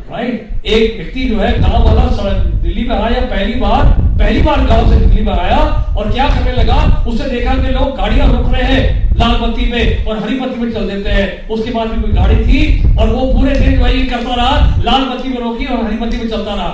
[0.09, 3.85] राइट एक व्यक्ति जो है, गाँव वाला दिल्ली में आया, पहली बार
[4.19, 5.57] पहली बार गाँव से दिल्ली में आया
[5.97, 6.75] और क्या करने लगा?
[7.07, 10.71] उसे देखा कि लोग गाड़ियाँ रुक रहे हैं, लाल बत्ती में और हरी बत्ती में
[10.73, 14.35] चल देते हैं। उसके बाद भी कोई गाड़ी थी और वो पूरे दिन वही करता
[14.35, 16.69] रहा, लाल बत्ती में रोकी और हरी बत्ती में चलता रहा।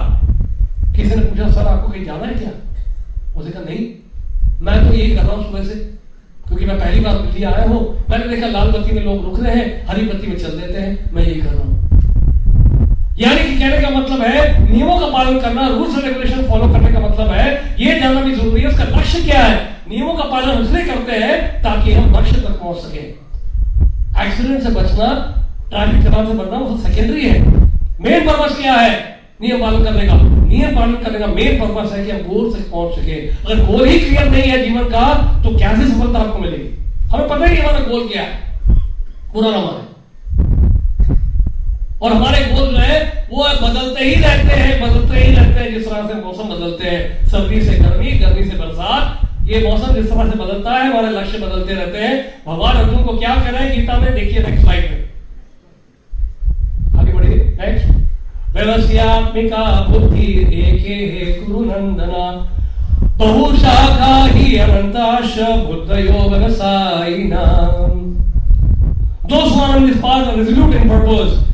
[0.96, 2.52] किसी ने पूछा, सर, आपको कहीं जाना है क्या?
[3.38, 3.88] उसने कहा, नहीं,
[4.62, 5.76] मैं तो यही कर रहा हूँ सुबह से,
[6.48, 9.56] क्योंकि मैं पहली बार दिल्ली आया हूँ। मैंने देखा लाल बत्ती में लोग रुक रहे
[9.56, 11.91] हैं, हरी बत्ती में चल देते हैं, मैं यही कर रहा हूँ।
[13.20, 16.92] यानी कि कहने का मतलब है, नियमों का पालन करना रूल्स एंड रेगुलेशन फॉलो करने
[16.92, 19.60] का मतलब है, ये जानना भी ज़रूरी है, उसका लक्ष्य क्या है?
[19.90, 23.00] नियमों का पालन इसलिए करते हैं ताकि हम लक्ष्य तक पहुँच सके।
[24.24, 25.10] एक्सीडेंट से बचना
[25.70, 27.40] ट्रैफ़िक चलान से बचना वो सेकेंडरी है।
[28.02, 28.96] मेन पर्पज क्या है?
[29.42, 30.16] नियम पालन करने का।
[30.48, 33.88] नियम पालन करने का मेन पर्पज है कि हम गोल से पहुँच सके। अगर गोल
[33.88, 36.70] ही क्लियर नहीं है जीवन का तो कैसे सफलता आपको मिलेगी?
[37.14, 38.30] हमें पता ही हमारा गोल क्या है।
[39.34, 39.90] पूरा है
[42.02, 45.90] और हमारे गोल जो है, वो बदलते ही रहते हैं, बदलते ही रहते हैं, जिस
[45.90, 50.30] तरह से मौसम बदलते हैं। सर्दी से गर्मी गर्मी से बरसात, ये मौसम जिस तरह
[50.30, 52.16] से बदलता है, हमारे लक्ष्य बदलते रहते हैं।
[52.48, 55.00] भगवान अर्जुन को क्या कह रहे हैं, गीता में देखिए नेक्स्ट स्लाइड में।
[57.00, 57.86] आगे बढ़िए नेक्स्ट
[59.90, 60.26] बुद्धि
[60.62, 61.46] एक
[63.18, 65.36] बहुशाखा ही अनंताश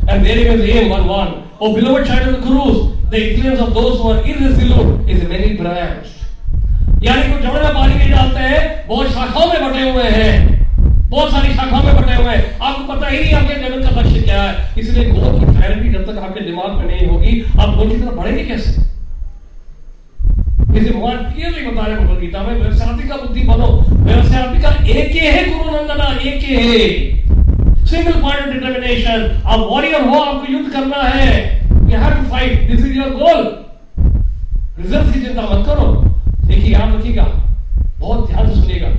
[0.09, 1.33] and therein is aim one one.
[1.59, 2.49] Oh beloved child of the
[3.11, 6.13] the influence of those who are irresolute is many branched.
[7.03, 10.57] यानी कि में पानी नहीं डालते हैं, बहुत शाखाओं में बटे हुए हैं।
[11.09, 14.21] बहुत सारी शाखाओं में बटे हुए हैं। आपको पता ही नहीं आपके जीवन का लक्ष्य
[14.21, 17.89] क्या है। इसलिए गोल की क्लैरिटी जब तक आपके दिमाग में नहीं होगी, आप गोल
[17.89, 18.71] की तरफ़ बढ़ेंगे कैसे?
[20.79, 25.11] इसे भगवान क्लियरली बता रहे भगवत गीता में, व्यवसाय का बुद्धि बनो। व्यवसाय का एक
[25.11, 27.26] ही है, गुरु नंदना, एक ही है।
[27.87, 32.85] सिंगल पॉइंट डिटर्मिनेशन आप वॉरियर हो, आपको युद्ध करना है। You have to fight this
[32.85, 33.65] is your goal
[34.79, 36.15] result की चिंता मत करो।
[36.45, 37.23] देखिए, याद रखिएगा।
[37.99, 38.89] बहुत ध्यान से सुनिएगा।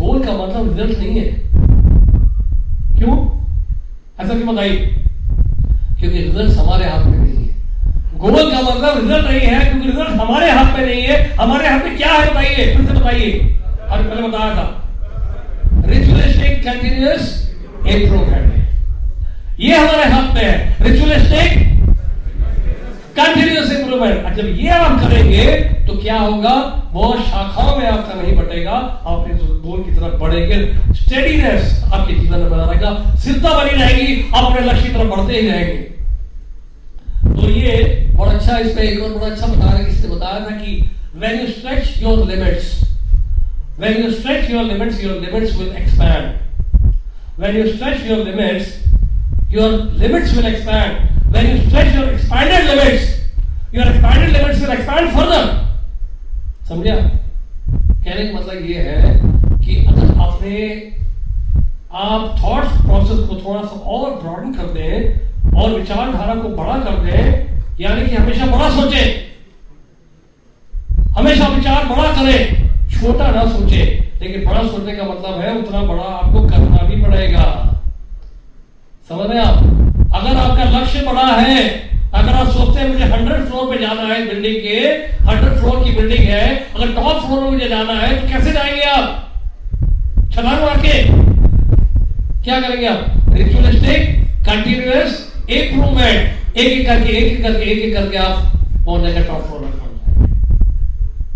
[0.00, 1.24] गोल का मतलब रिज़ल्ट नहीं है।
[2.98, 3.40] क्यों?
[4.20, 4.76] ऐसा क्यों बताइए?
[6.00, 7.54] क्योंकि रिज़ल्ट हमारे हाथ में नहीं है।
[8.18, 11.80] गोल का मतलब रिज़ल्ट नहीं है, क्योंकि रिज़ल्ट हमारे हाथ में नहीं है। हमारे हाथ
[11.80, 12.76] में क्या है बताइए?
[12.76, 13.58] फिर से बताइए।
[13.90, 14.88] और पहले बताया था।
[15.86, 17.49] रिचुअलिस्टिक कंटिन्यूस
[17.86, 21.68] इम्प्रूवमेंट ये हमारे हाथ में है। रिचुअलिस्टिक
[23.16, 25.44] कंटिन्यूस इंप्रूवमेंट जब ये आप करेंगे
[25.86, 26.54] तो क्या होगा?
[26.92, 29.26] वो शाखाओं में आपका नहीं बटेगा। आप
[29.64, 34.66] गोल की तरफ़ बढ़ेंगे। स्टेडीनेस आपके जीवन में बना रहेगा स्थिरता बनी रहेगी। आप अपने
[34.66, 35.88] लक्ष्य की तरफ़ बढ़ते ही रहेंगे।
[37.40, 40.40] तो ये बहुत अच्छा इस पे एक और बड़ा अच्छा बता रहा किसी ने बताया
[40.40, 42.66] था कि when you stretch your limits
[43.80, 46.39] when you stretch your limits your limits will expand.
[47.40, 48.80] When you stretch your limits,
[49.48, 51.08] your limits will expand.
[51.30, 53.14] When you stretch your expanded limits,
[53.72, 55.44] your expanded limits will expand further.
[56.68, 59.14] समझा कहने का मतलब ये है
[59.64, 60.58] कि अगर आपने
[62.02, 67.02] आप थॉट्स प्रोसेस को थोड़ा सा और ब्रॉडन कर दें और विचारधारा को बड़ा कर
[67.06, 69.02] दें यानी कि हमेशा बड़ा सोचे
[71.16, 72.68] हमेशा विचार बड़ा करें
[72.98, 77.44] छोटा ना सोचे लेकिन बड़ा सोचने का मतलब है उतना बड़ा आपको करना भी पड़ेगा।
[79.10, 79.56] समझ रहे आप?
[80.14, 81.62] अगर आपका लक्ष्य बड़ा है,
[82.14, 84.76] अगर आप सोचते हैं मुझे हंड्रेड फ्लोर पे जाना है बिल्डिंग के
[85.24, 86.44] हंड्रेड फ्लोर की बिल्डिंग है,
[86.76, 89.26] अगर टॉप फ्लोर में मुझे जाना है तो कैसे जाएँगे आप?
[90.32, 91.02] छलांग मार के
[92.42, 93.06] क्या करेंगे आप?
[93.32, 98.52] रिचुअलिस्टिक कंटिन्यूस इंप्रूवमेंट एक एक करके, एक एक करके, एक एक करके आप
[98.84, 99.78] पहुँच जाएगा टॉप फ्लोर में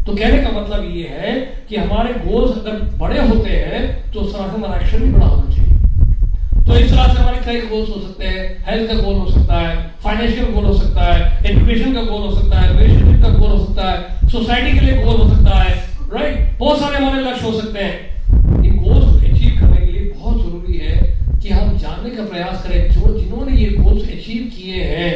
[0.07, 1.33] तो कहने का मतलब ये है
[1.75, 3.79] कि हमारे गोल्स अगर बड़े होते हैं
[4.13, 7.39] तो उस तरह से हमारा एक्शन भी बड़ा होना चाहिए। तो इस तरह से हमारे
[7.47, 9.73] कई गोल्स हो सकते हैं। हेल्थ का गोल हो सकता है
[10.05, 11.17] फाइनेंशियल गोल हो सकता है
[11.51, 15.03] एजुकेशन का गोल हो सकता है रिलेशनशिप का गोल हो सकता है सोसाइटी के लिए
[15.03, 15.75] गोल हो सकता है
[16.15, 20.41] राइट बहुत सारे हमारे लक्ष्य हो सकते हैं। इन गोल्स अचीव करने के लिए बहुत
[20.45, 20.97] ज़रूरी है
[21.43, 25.13] कि हम जानने का प्रयास करें। जो जिन्होंने ये गोल्स अचीव किए हैं,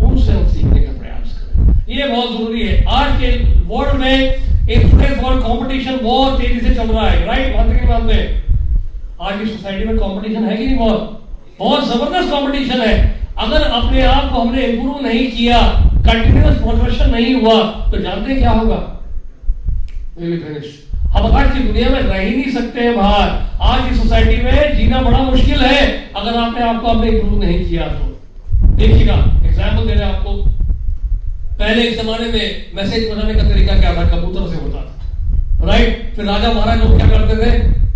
[0.00, 4.84] उनसे हम सीखने का प्रयास करें। ये बहुत ज़रूरी है। आज के वर्ल्ड में एक
[5.22, 8.14] वर्ल्ड कंपटीशन बहुत तेज़ी से चल रहा है राइट मानते नहीं मानते
[9.22, 11.18] आज की सोसाइटी में कंपटीशन है कि नहीं बहुत?
[11.58, 12.94] बहुत ज़बरदस्त कंपटीशन है।
[13.38, 15.58] अगर अपने आप को हमने इंप्रूव नहीं किया
[16.06, 17.56] कंटिन्यूस प्रोग्रेशन नहीं हुआ
[17.90, 18.78] तो जानते क्या होगा?
[21.14, 23.28] हम आज की दुनिया में रह ही नहीं सकते हैं बाहर।
[23.62, 25.86] आज की सोसाइटी में जीना बड़ा मुश्किल है।
[26.16, 28.04] अगर आपने आपको अपने इंप्रूव नहीं किया तो।
[28.76, 30.30] देखिएगा एग्ज़ाम्पल दे रहे आपको।
[31.62, 34.04] पहले के जमाने में मैसेज बनाने का तरीका क्या था?
[34.04, 37.50] कबूतर से होता था। राइट फिर राजा महाराज लोग क्या करते थे?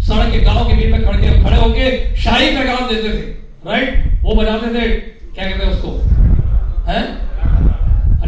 [0.05, 3.23] सड़क के गाँव के बीच में खड़े खड़े होके शाही पैगाम देते थे।
[3.71, 4.89] राइट वो बजाते थे,
[5.35, 5.91] क्या कहते हैं उसको?
[6.89, 7.01] है?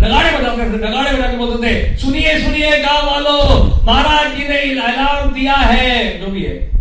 [0.00, 4.58] नगाड़े बजाते थे, नगाड़े बजा के बोलते थे, सुनिए सुनिए गाँव वालों, महाराज जी ने
[4.80, 6.77] अलार्म दिया है। जो भी है।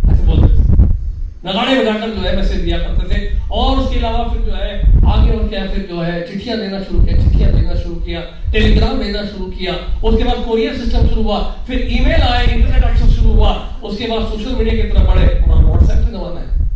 [1.46, 4.80] नगाड़े बजाकर जो है मैसेज दिया करते थे। और उसके अलावा फिर जो है,
[5.12, 8.20] आगे और क्या फिर जो है, चिट्ठियाँ देना शुरू किया, चिट्ठियाँ देना शुरू किया,
[8.52, 9.72] टेलीग्राम भेजना शुरू किया।
[10.08, 14.20] उसके बाद कोरियर सिस्टम शुरू हुआ, फिर ईमेल आए इंटरनेट एक्सेस शुरू हुआ। उसके बाद
[14.20, 16.68] सोशल मीडिया की तरफ़ बढ़े। वहाँ व्हाट्सएप का जमाना है।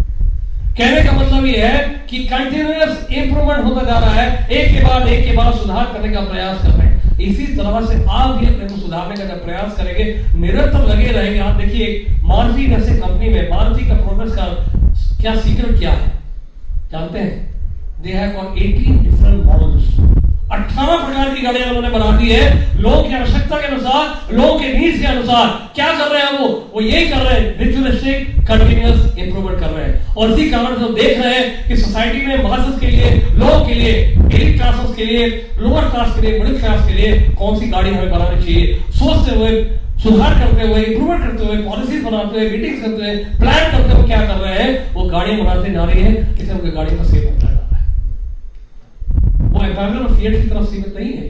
[0.78, 5.06] कहने का मतलब यह है कि कंटिन्यूस इंप्रूवमेंट होता जा रहा है। एक के बाद,
[5.06, 8.46] एक के बाद सुधार करने का प्रयास कर रहे हैं। इसी तरह से आप भी
[8.46, 10.04] अपने को सुधारने का जब प्रयास करेंगे
[10.34, 14.46] निरंतर लगे रहेंगे आप देखिए मारुति जैसे कंपनी में मारुति का प्रोग्रेस का
[15.20, 16.12] क्या सीक्रेट क्या है?
[16.92, 17.51] जानते हैं?
[18.05, 19.90] They have got 18 different models
[20.53, 22.46] अट्ठारह प्रकार की गाड़ियाँ उन्होंने बना दी है।
[22.80, 26.48] लोगों की आवश्यकता के अनुसार, लोगों के नीड्स के अनुसार। क्या कर रहे हैं वो?
[26.74, 30.88] वो यही कर रहे हैं रिचुअलिस्टिक कंटिन्यूस इंप्रूवमेंट कर रहे हैं। और इसी कारण से
[30.94, 35.05] देख रहे हैं कि सोसाइटी में मासस के लिए, लोगों के लिए एलिट क्लासेस के
[35.05, 35.28] लिए
[35.59, 38.74] लोअर क्लास के लिए मिडिल क्लास के लिए कौन सी गाड़ी हमें बनानी चाहिए?
[38.90, 39.53] सोचते हुए,
[40.03, 44.07] सुधार करते हुए इंप्रूवमेंट करते हुए पॉलिसीज़ बनाते हुए मीटिंग्स करते हुए प्लान करते हुए
[44.07, 44.94] क्या कर रहे हैं?
[44.94, 47.51] वो गाड़ियाँ बनाते जा रही है, किसी उनकी गाड़ी का सेव होता है।
[49.62, 51.26] वो ऑफ़ फिएट की तरफ़ सीमित नहीं है।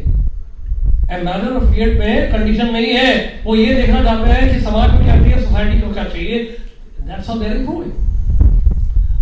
[1.13, 5.03] एम्बेसडर ऑफ़ फिएट में कंडीशन नहीं है। वो ये देखना चाहते हैं कि समाज में
[5.05, 6.39] क्या चाहिए सोसाइटी को क्या चाहिए।
[7.01, 7.93] दैट्स हाउ देयर इम्प्रूविंग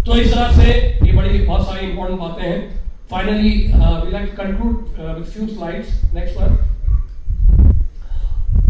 [0.07, 0.67] तो इस तरह से
[1.07, 2.61] ये बड़ी बहुत सारी इंपॉर्टेंट बातें हैं।
[3.11, 6.59] Finally we like conclude with few slides next one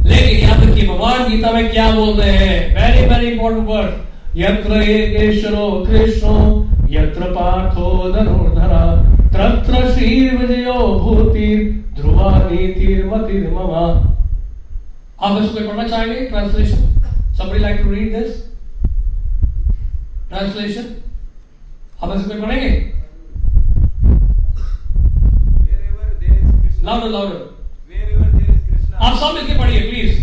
[0.06, 2.56] लेकिन याद रखिए भगवान गीता में क्या बोल रहे हैं?
[2.76, 3.90] वेरी वेरी इंपॉर्टेंट वर्ड
[4.36, 6.34] यत्र येकेश्वरो कृष्णो,
[6.90, 8.82] यत्र पार्थो धनुर्धरा।
[9.32, 11.58] तत्र श्रीर्विजयो भूतिर
[11.96, 13.82] ध्रुवा नीतिर्मतिर्ममा
[15.26, 16.20] आप इसको पढ़ना चाहेंगे?
[16.30, 16.80] Translation
[17.38, 18.30] somebody like to read this?
[20.28, 20.86] Translation
[22.02, 22.70] आप इसको पढ़ेंगे?
[26.84, 27.40] लाउडर लाउडर
[28.96, 30.14] आप सब मिलकर पढ़िए प्लीज़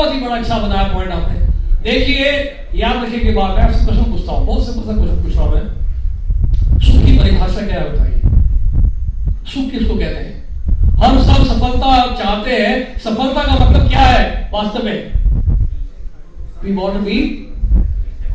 [0.00, 1.38] बड़ा अच्छा बनाया पॉइंट आपने।
[1.82, 2.30] देखिए,
[2.74, 5.54] याद रखिए कि बात मैं आपसे क्वेश्चन पूछता हूँ, बहुत सा क्वेश्चन पूछ रहा हूँ
[5.54, 8.18] मैं। सुख की परिभाषा क्या है बताइए
[9.46, 10.38] सुख किसको कहते हैं?
[11.02, 15.12] हम सब सफलता चाहते हैं, सफलता का मतलब क्या है वास्तव में?
[16.64, 17.18] वी वॉन्ट बी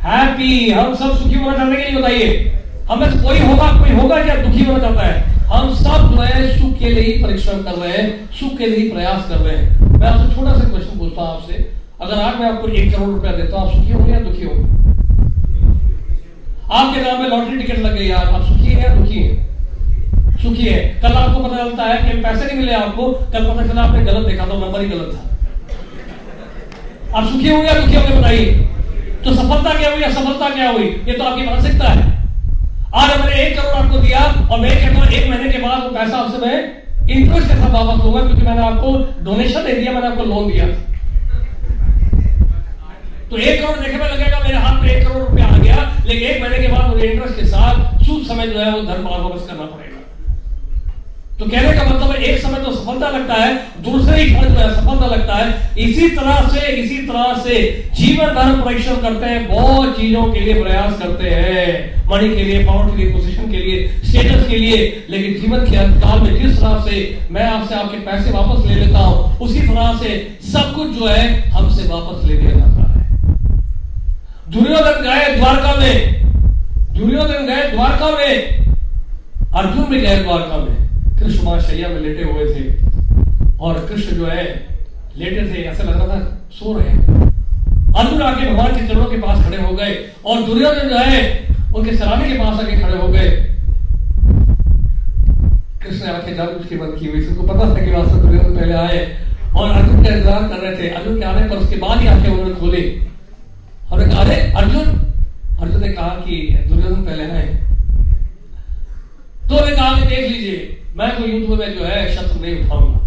[0.03, 2.51] हैप्पी हम सब सुखी होना चाहते हैं बताइए।
[2.89, 5.34] हमें कोई होगा कोई होगा क्या दुखी होना चाहता है?
[5.45, 8.79] हम सब जो है, सुख के लिए ही परिश्रम कर रहे हैं, सुख के लिए
[8.79, 11.53] ही प्रयास कर रहे हैं। मैं आपसे छोटा सा क्वेश्चन पूछता हूँ आपसे।
[12.01, 14.63] अगर आज मैं आपको एक करोड़ रुपया देता हूँ, आप सुखी होंगे या दुखी होंगे?
[16.71, 19.45] आपके नाम में लॉटरी टिकट लग गई आप सुखी है या दुखी है?
[20.43, 23.81] सुखी है। कल आपको पता चलता है कि पैसे नहीं मिले आपको। कल पता चला
[23.81, 25.19] आपने गलत देखा तो नंबर ही गलत था।
[27.17, 28.45] आप सुखी होंगे या दुखी होंगे, बताइए।
[29.25, 30.83] तो सफलता क्या हुई या सफलता क्या हुई?
[30.83, 32.14] ये तो आपकी मानसिकता है।
[32.95, 34.19] आज हमने एक करोड़ आपको दिया
[34.51, 36.59] और मैं कहता हूँ एक महीने के बाद वो पैसा आपसे मैं
[37.15, 38.91] इंटरेस्ट के साथ वापस दूँगा क्योंकि मैंने आपको
[39.23, 40.67] डोनेशन दे दिया, मैंने आपको लोन दिया।
[43.29, 46.27] तो एक करोड़ देखने में लगेगा, मेरे हाथ में एक करोड़ रुपया आ गया, लेकिन
[46.29, 49.47] एक महीने के बाद मुझे इंटरेस्ट के साथ सूद समय जो है वो धर्म वापस
[49.47, 49.99] करना पड़ेगा।
[51.39, 54.59] तो कहने का मतलब है एक समय तो सफलता लगता है, दूसरे ही क्षण जो
[54.59, 59.47] है सफलता लगता है। इसी तरह से, इसी तरह से जीवन भर परिश्रम करते हैं,
[59.47, 63.57] बहुत चीज़ों के लिए प्रयास करते हैं। मनी के लिए पावर के लिए पोजीशन के
[63.57, 67.97] लिए स्टेटस के लिए। लेकिन जीवन के अंतकाल में जिस तरह से मैं आपसे आपके
[67.97, 72.33] पैसे वापस ले लेता हूँ, उसी तरह से सब कुछ जो है हमसे वापस ले
[72.33, 73.09] लिया जाता है।
[74.51, 76.21] दुर्योधन गए द्वारका में।
[76.93, 78.65] दुर्योधन गए द्वारका में।
[79.55, 80.84] अर्जुन भी गए द्वारका में।
[81.19, 82.63] कृष्ण महाशैया में लेटे हुए थे
[83.59, 84.43] और कृष्ण जो है,
[85.17, 86.97] लेटे थे, ऐसा लग रहा था सो रहे हैं।
[87.93, 91.95] अर्जुन आके भगवान के चरणों के पास खड़े हो गए और दुर्योधन जो है, उनके
[91.97, 93.29] सराने के पास आके खड़े हो गए।
[95.83, 99.17] कृष्ण आके जान उसकी बंद की हुई उनको पता था कि वास्तव दुर्योधन पहले आए
[99.55, 102.31] और अर्जुन का इंतज़ार कर रहे थे। अर्जुन के आने पर उसके बाद ही आके
[102.31, 103.05] उन्होंने खोले।
[103.89, 104.83] हमने कहा, अरे, अर्जुन!
[105.61, 107.47] अर्जुन ने कहा कि, दुर्योधन पहले आए।
[109.49, 112.99] तो ने कहा देख लीजिए मैं तो युद्ध में जो है शत्रु नहीं उठाऊँगा।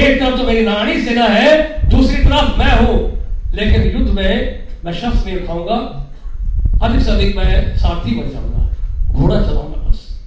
[0.00, 3.18] एक तरफ़ तो मेरी नारायणी सेना है, दूसरी तरफ़ मैं हूँ।
[3.54, 5.76] लेकिन युद्ध में मैं शस्त्र नहीं उठाऊँगा।
[6.82, 8.74] अधिक से अधिक मैं सारथी बन जाऊँगा।
[9.12, 10.20] घोड़ा चलाऊँगा बस।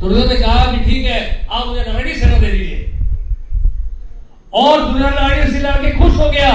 [0.00, 2.94] दुर्योधन ने कहा कि ठीक है, आप मुझे नारायणी सेना दे दीजिए।
[4.52, 6.52] और दुर्योधन नारायणी सेना के खुश हो गया।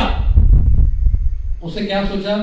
[1.64, 2.38] उसने क्या सोचा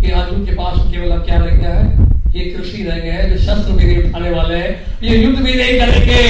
[0.00, 2.01] कि अर्जुन के पास केवल अब क्या रह गया है?
[2.34, 5.80] ये कृषि रह गए जो शस्त्र भी नहीं उठाने वाले हैं, ये युद्ध भी नहीं
[5.80, 6.22] करेंगे।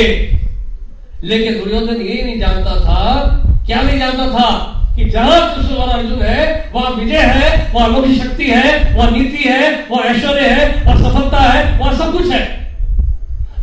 [1.25, 3.25] लेकिन दुर्योधन ये नहीं जानता था,
[3.67, 8.07] क्या नहीं जानता था कि जहाँ कृष्ण और अर्जुन है, वहाँ विजय है, वहाँ लोक
[8.07, 12.63] शक्ति है, वहाँ नीति है, वहाँ ऐश्वर्य है, वहाँ सफलता है, वहाँ सब कुछ है।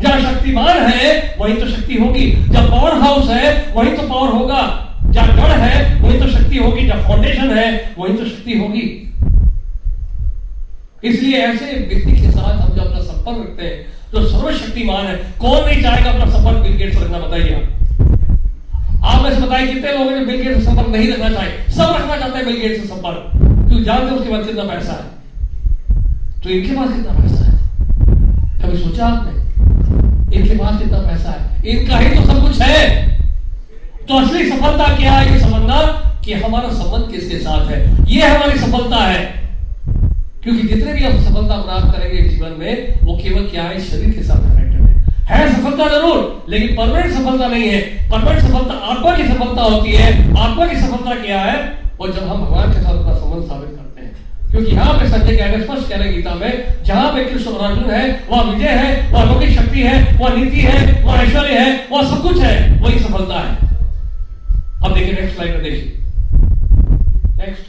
[0.02, 4.86] जहाँ शक्तिमान है, वहीं तो शक्ति होगी। जब पावर हाउस है, वहीं तो पावर होगा।
[5.04, 9.09] जहाँ गढ़ है, वहीं तो शक्ति होगी। जहाँ फाउंडेशन है, वहीं तो शक्ति होगी।
[11.04, 15.64] इसलिए ऐसे व्यक्ति के साथ हम जब अपना संपर्क रखते हैं, जो सर्वशक्तिमान है, कौन
[15.66, 17.62] नहीं चाहेगा अपना संपर्क बिल गेट्स रखना, बताइए आप।
[19.22, 21.72] में से बताइए, कितने लोगों ने बिल गेट्स से संपर्क नहीं रखना चाहे?
[21.72, 23.30] सब रखना चाहते हैं बिल गेट्स से संपर्क।
[23.68, 25.20] क्योंकि जानते उसके पास कितना पैसा है?
[26.42, 27.58] तो इनके पास कितना पैसा है?
[28.62, 29.40] कभी सोचा आपने?
[30.36, 31.68] इनके पास कितना पैसा है?
[31.68, 33.08] इनका ही तो सब कुछ है।
[34.08, 35.32] तो असली सफलता क्या है?
[35.32, 35.76] ये समझना
[36.24, 37.96] कि हमारा संबंध किसके साथ है?
[38.08, 39.39] ये हमारी सफलता है।
[40.42, 43.80] क्योंकि जितने भी हम सफलता प्राप्त करेंगे जीवन में, वो केवल क्या है?
[43.80, 48.74] शरीर के साथ कनेक्टेड है। है सफलता ज़रूर, लेकिन परमानेंट सफलता नहीं है। परमानेंट सफलता,
[48.74, 51.78] आत्मा की सफलता होती है। आत्मा की सफलता क्या है?
[52.00, 54.14] वो जब हम भगवान के साथ अपना संबंध साबित करते हैं।
[54.50, 57.70] क्योंकि यहाँ पे संजय कह रहे स्पष्ट कह रहे गीता में, जहाँ पे कृष्ण और
[57.70, 61.86] अर्जुन है, वह विजय है, वह लौकिक शक्ति है, वह नीति है, वह ऐश्वर्य है,
[61.92, 63.56] वह सब कुछ है, वही सफलता है।
[64.84, 65.98] अब देखिए नेक्स्ट स्लाइड में देखिए।
[67.38, 67.66] नेक्स्ट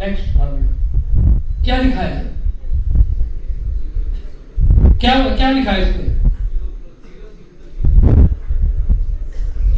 [0.00, 0.36] नेक्स्ट
[1.66, 2.18] क्या लिखा है?
[5.00, 6.04] क्या क्या लिखा है इसमें?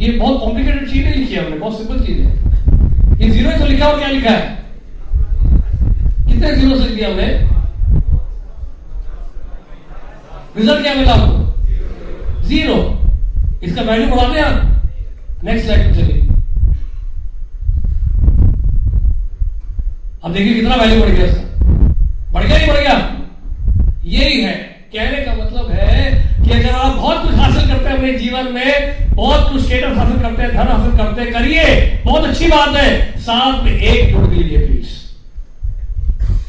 [0.01, 2.27] ये बहुत कॉम्प्लिकेटेड चीज़ नहीं लिखी है हमने, बहुत सिंपल चीज़ है।
[3.21, 4.57] ये ज़ीरो तो लिखा और क्या लिखा है?
[6.27, 7.27] कितने ज़ीरो से लिख हमने?
[10.57, 12.77] रिज़ल्ट क्या मिला आपको ज़ीरो
[13.63, 16.21] इसका वैल्यू बढ़ा दें आप। नेक्स्ट स्लाइड पे चलिए।
[20.23, 21.47] अब देखिए कितना वैल्यू बढ़ गया इसका।
[22.39, 22.97] बढ़ गया नहीं बढ़ गया
[24.05, 24.53] यही है।
[24.93, 26.11] कहने का मतलब है
[26.43, 30.21] कि अगर आप बहुत कुछ हासिल करते हैं अपने जीवन में, बहुत कुछ स्टेटस हासिल
[30.21, 31.65] करते हैं, धन हासिल करते हैं, करिए।
[32.05, 34.97] बहुत अच्छी बात है। साथ में एक जोड़ लीजिए प्लीज़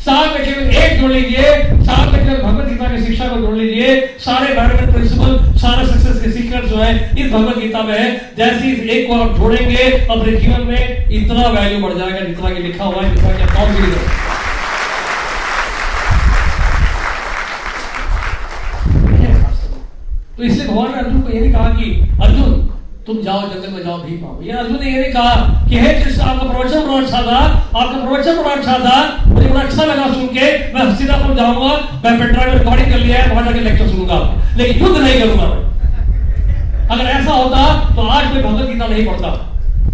[0.01, 1.43] साथ में केवल एक जोड़ लीजिए।
[1.85, 6.23] साथ में केवल भगवत गीता की शिक्षा को जोड़ लीजिए। सारे मैनेजमेंट प्रिंसिपल सारे सक्सेस
[6.23, 9.83] के सीक्रेट जो है, इस भगवत गीता में है। जैसे इस एक को आप जोड़ेंगे,
[10.11, 13.79] अपने जीवन में इतना वैल्यू बढ़ जाएगा जितना कि लिखा हुआ है, जितना कि अकाउंट
[20.41, 21.87] तो इसलिए भगवान ने अर्जुन को ये नहीं कहा कि,
[22.25, 22.53] अर्जुन,
[23.07, 25.35] तुम जाओ, जंगल में जाओ भी पाओ ये अर्जुन ने ये नहीं कहा
[25.69, 27.41] कि, हे कृष्ण, आपका प्रवचन बड़ा अच्छा था,
[27.81, 32.19] आपका प्रवचन बड़ा अच्छा था, मुझे बड़ा अच्छा लगा सुन के। मैं हसीनापुर जाऊँगा, मैं
[32.21, 34.19] पेट्रा में रिकॉर्डिंग कर लिया है वहाँ जाकर लेक्चर सुनूँगा।
[34.57, 35.49] लेकिन युद्ध नहीं करूँगा
[36.91, 39.29] अगर ऐसा होता तो आज कोई भगवत गीता नहीं पढ़ता।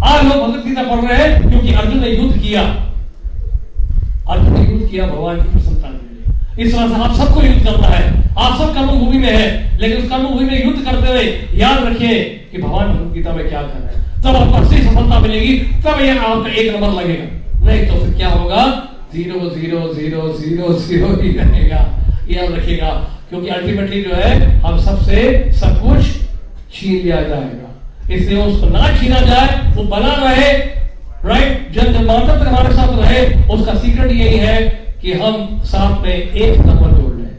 [0.05, 2.61] आज लोग भगवत गीता पढ़ रहे हैं, क्योंकि अर्जुन ने युद्ध किया।
[4.31, 5.87] अर्जुन ने युद्ध किया, भगवान की प्रसन्नता
[6.59, 8.05] इस तरह से आप सबको युद्ध करना है।
[8.37, 11.23] आप सब कर्म भूमि में है, लेकिन उस कर्म भूमि में युद्ध करते हुए
[11.59, 12.19] याद रखिए
[12.51, 16.21] कि भगवान गीता में क्या कर रहे हैं। तब आपको असली सफलता मिलेगी, तब यह
[16.21, 18.63] आपका एक नंबर लगेगा। नहीं तो फिर क्या होगा?
[19.13, 21.85] Zero zero zero zero zero ही रहेगा।
[22.29, 22.89] याद रखिएगा,
[23.29, 26.05] क्योंकि अल्टीमेटली जो है, हम सबसे सब कुछ
[26.73, 30.51] छीन लिया जाएगा। इसलिए उसको ना छीना जाए, वो बना रहे
[31.25, 33.23] राइट जब जब माता हमारे साथ रहे,
[33.53, 37.29] उसका सीक्रेट यही है कि हम साथ में एक नंबर जोड़ लें।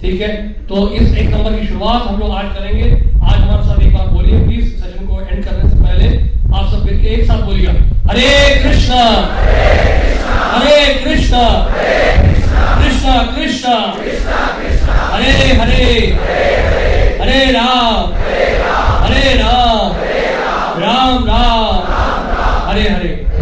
[0.00, 0.52] ठीक है?
[0.68, 2.90] तो इस एक नंबर की शुरुआत हम लोग आज करेंगे।
[3.26, 6.08] आज हमारे साथ एक बार बोलिए प्लीज़ सेशन को एंड करने से पहले
[6.56, 7.72] आप सब मिलकर एक साथ बोलिएगा।
[8.10, 9.02] Hare Krishna!
[10.52, 11.44] Hare Krishna!
[12.80, 13.74] Krishna Krishna!
[15.14, 16.18] Hare Hare!
[17.20, 18.12] Hare Ram!
[19.04, 19.92] Hare Ram!
[20.82, 21.82] Ram Ram!
[22.70, 23.35] Hare Hare!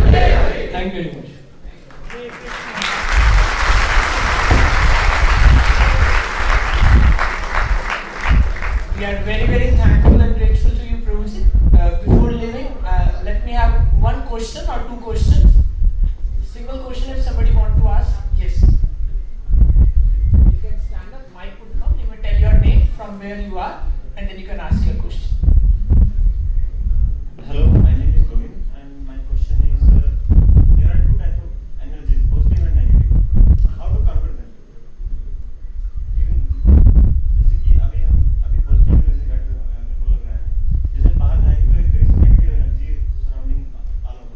[14.35, 15.53] Question or two questions.
[16.43, 18.17] Single question if somebody want to ask.
[18.37, 18.61] Yes.
[18.63, 23.57] You can stand up, mic would come, you may tell your name from where you
[23.57, 23.85] are,
[24.17, 25.37] and then you can ask your question.
[27.47, 27.84] Hello,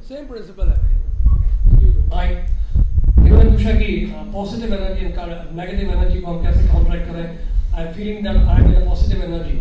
[0.08, 0.76] same principle है
[3.24, 3.88] इन्होंने पूछा कि
[4.34, 7.26] positive energy और negative energy को हम कैसे contract करें?
[7.74, 9.56] I am feeling that I am in positive energy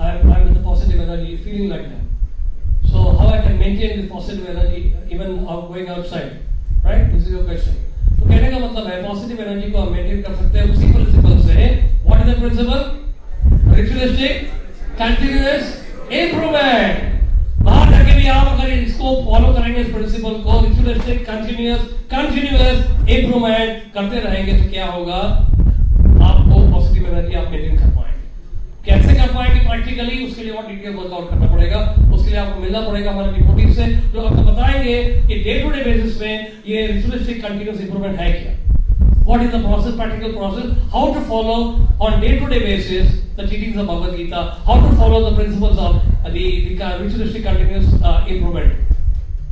[0.00, 4.00] I am I am in positive energy feeling like that so how I can maintain
[4.00, 4.82] this positive energy
[5.16, 6.30] even out going outside
[6.86, 7.74] right this is your question
[8.20, 11.34] तो कहने का मतलब है positive energy को हम maintain कर सकते हैं उसी प्रिंसिपल
[11.48, 11.66] से।
[12.06, 12.80] What is the principle
[13.74, 14.34] ritualistic
[15.02, 15.64] continuous
[16.22, 16.96] improvement
[18.28, 20.60] आप अगर इसको फॉलो करेंगे इस प्रिंसिपल को
[21.28, 21.80] कंटिन्यूस
[22.10, 25.18] कंटिन्यूस इंप्रूवमेंट करते रहेंगे तो क्या होगा?
[26.26, 28.22] आपको पॉजिटिव एनर्जी आप मेंटेन कर पाएँगे।
[28.86, 31.80] कैसे कर पाएँगे प्रैक्टिकली उसके लिए और डिटेल वर्कआउट करना पड़ेगा।
[32.14, 35.84] उसके लिए आपको मिलना पड़ेगा हमारे डिपोटिव से, जो आपको बताएँगे कि डे टू डे
[35.84, 38.52] बेसिस में ये रिचुअलिस्टिक कंटिन्यूस इंप्रूवमेंट है क्या?
[39.28, 43.86] what is the process, practical process, how to follow on day-to-day basis the teachings of
[43.86, 48.72] Bhagavad Gita, how to follow the principles of uh, the, the uh, continuous uh, improvement.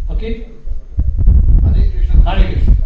[0.08, 0.48] Okay?
[1.62, 2.22] Hare Krishna.
[2.22, 2.85] Hare Krishna.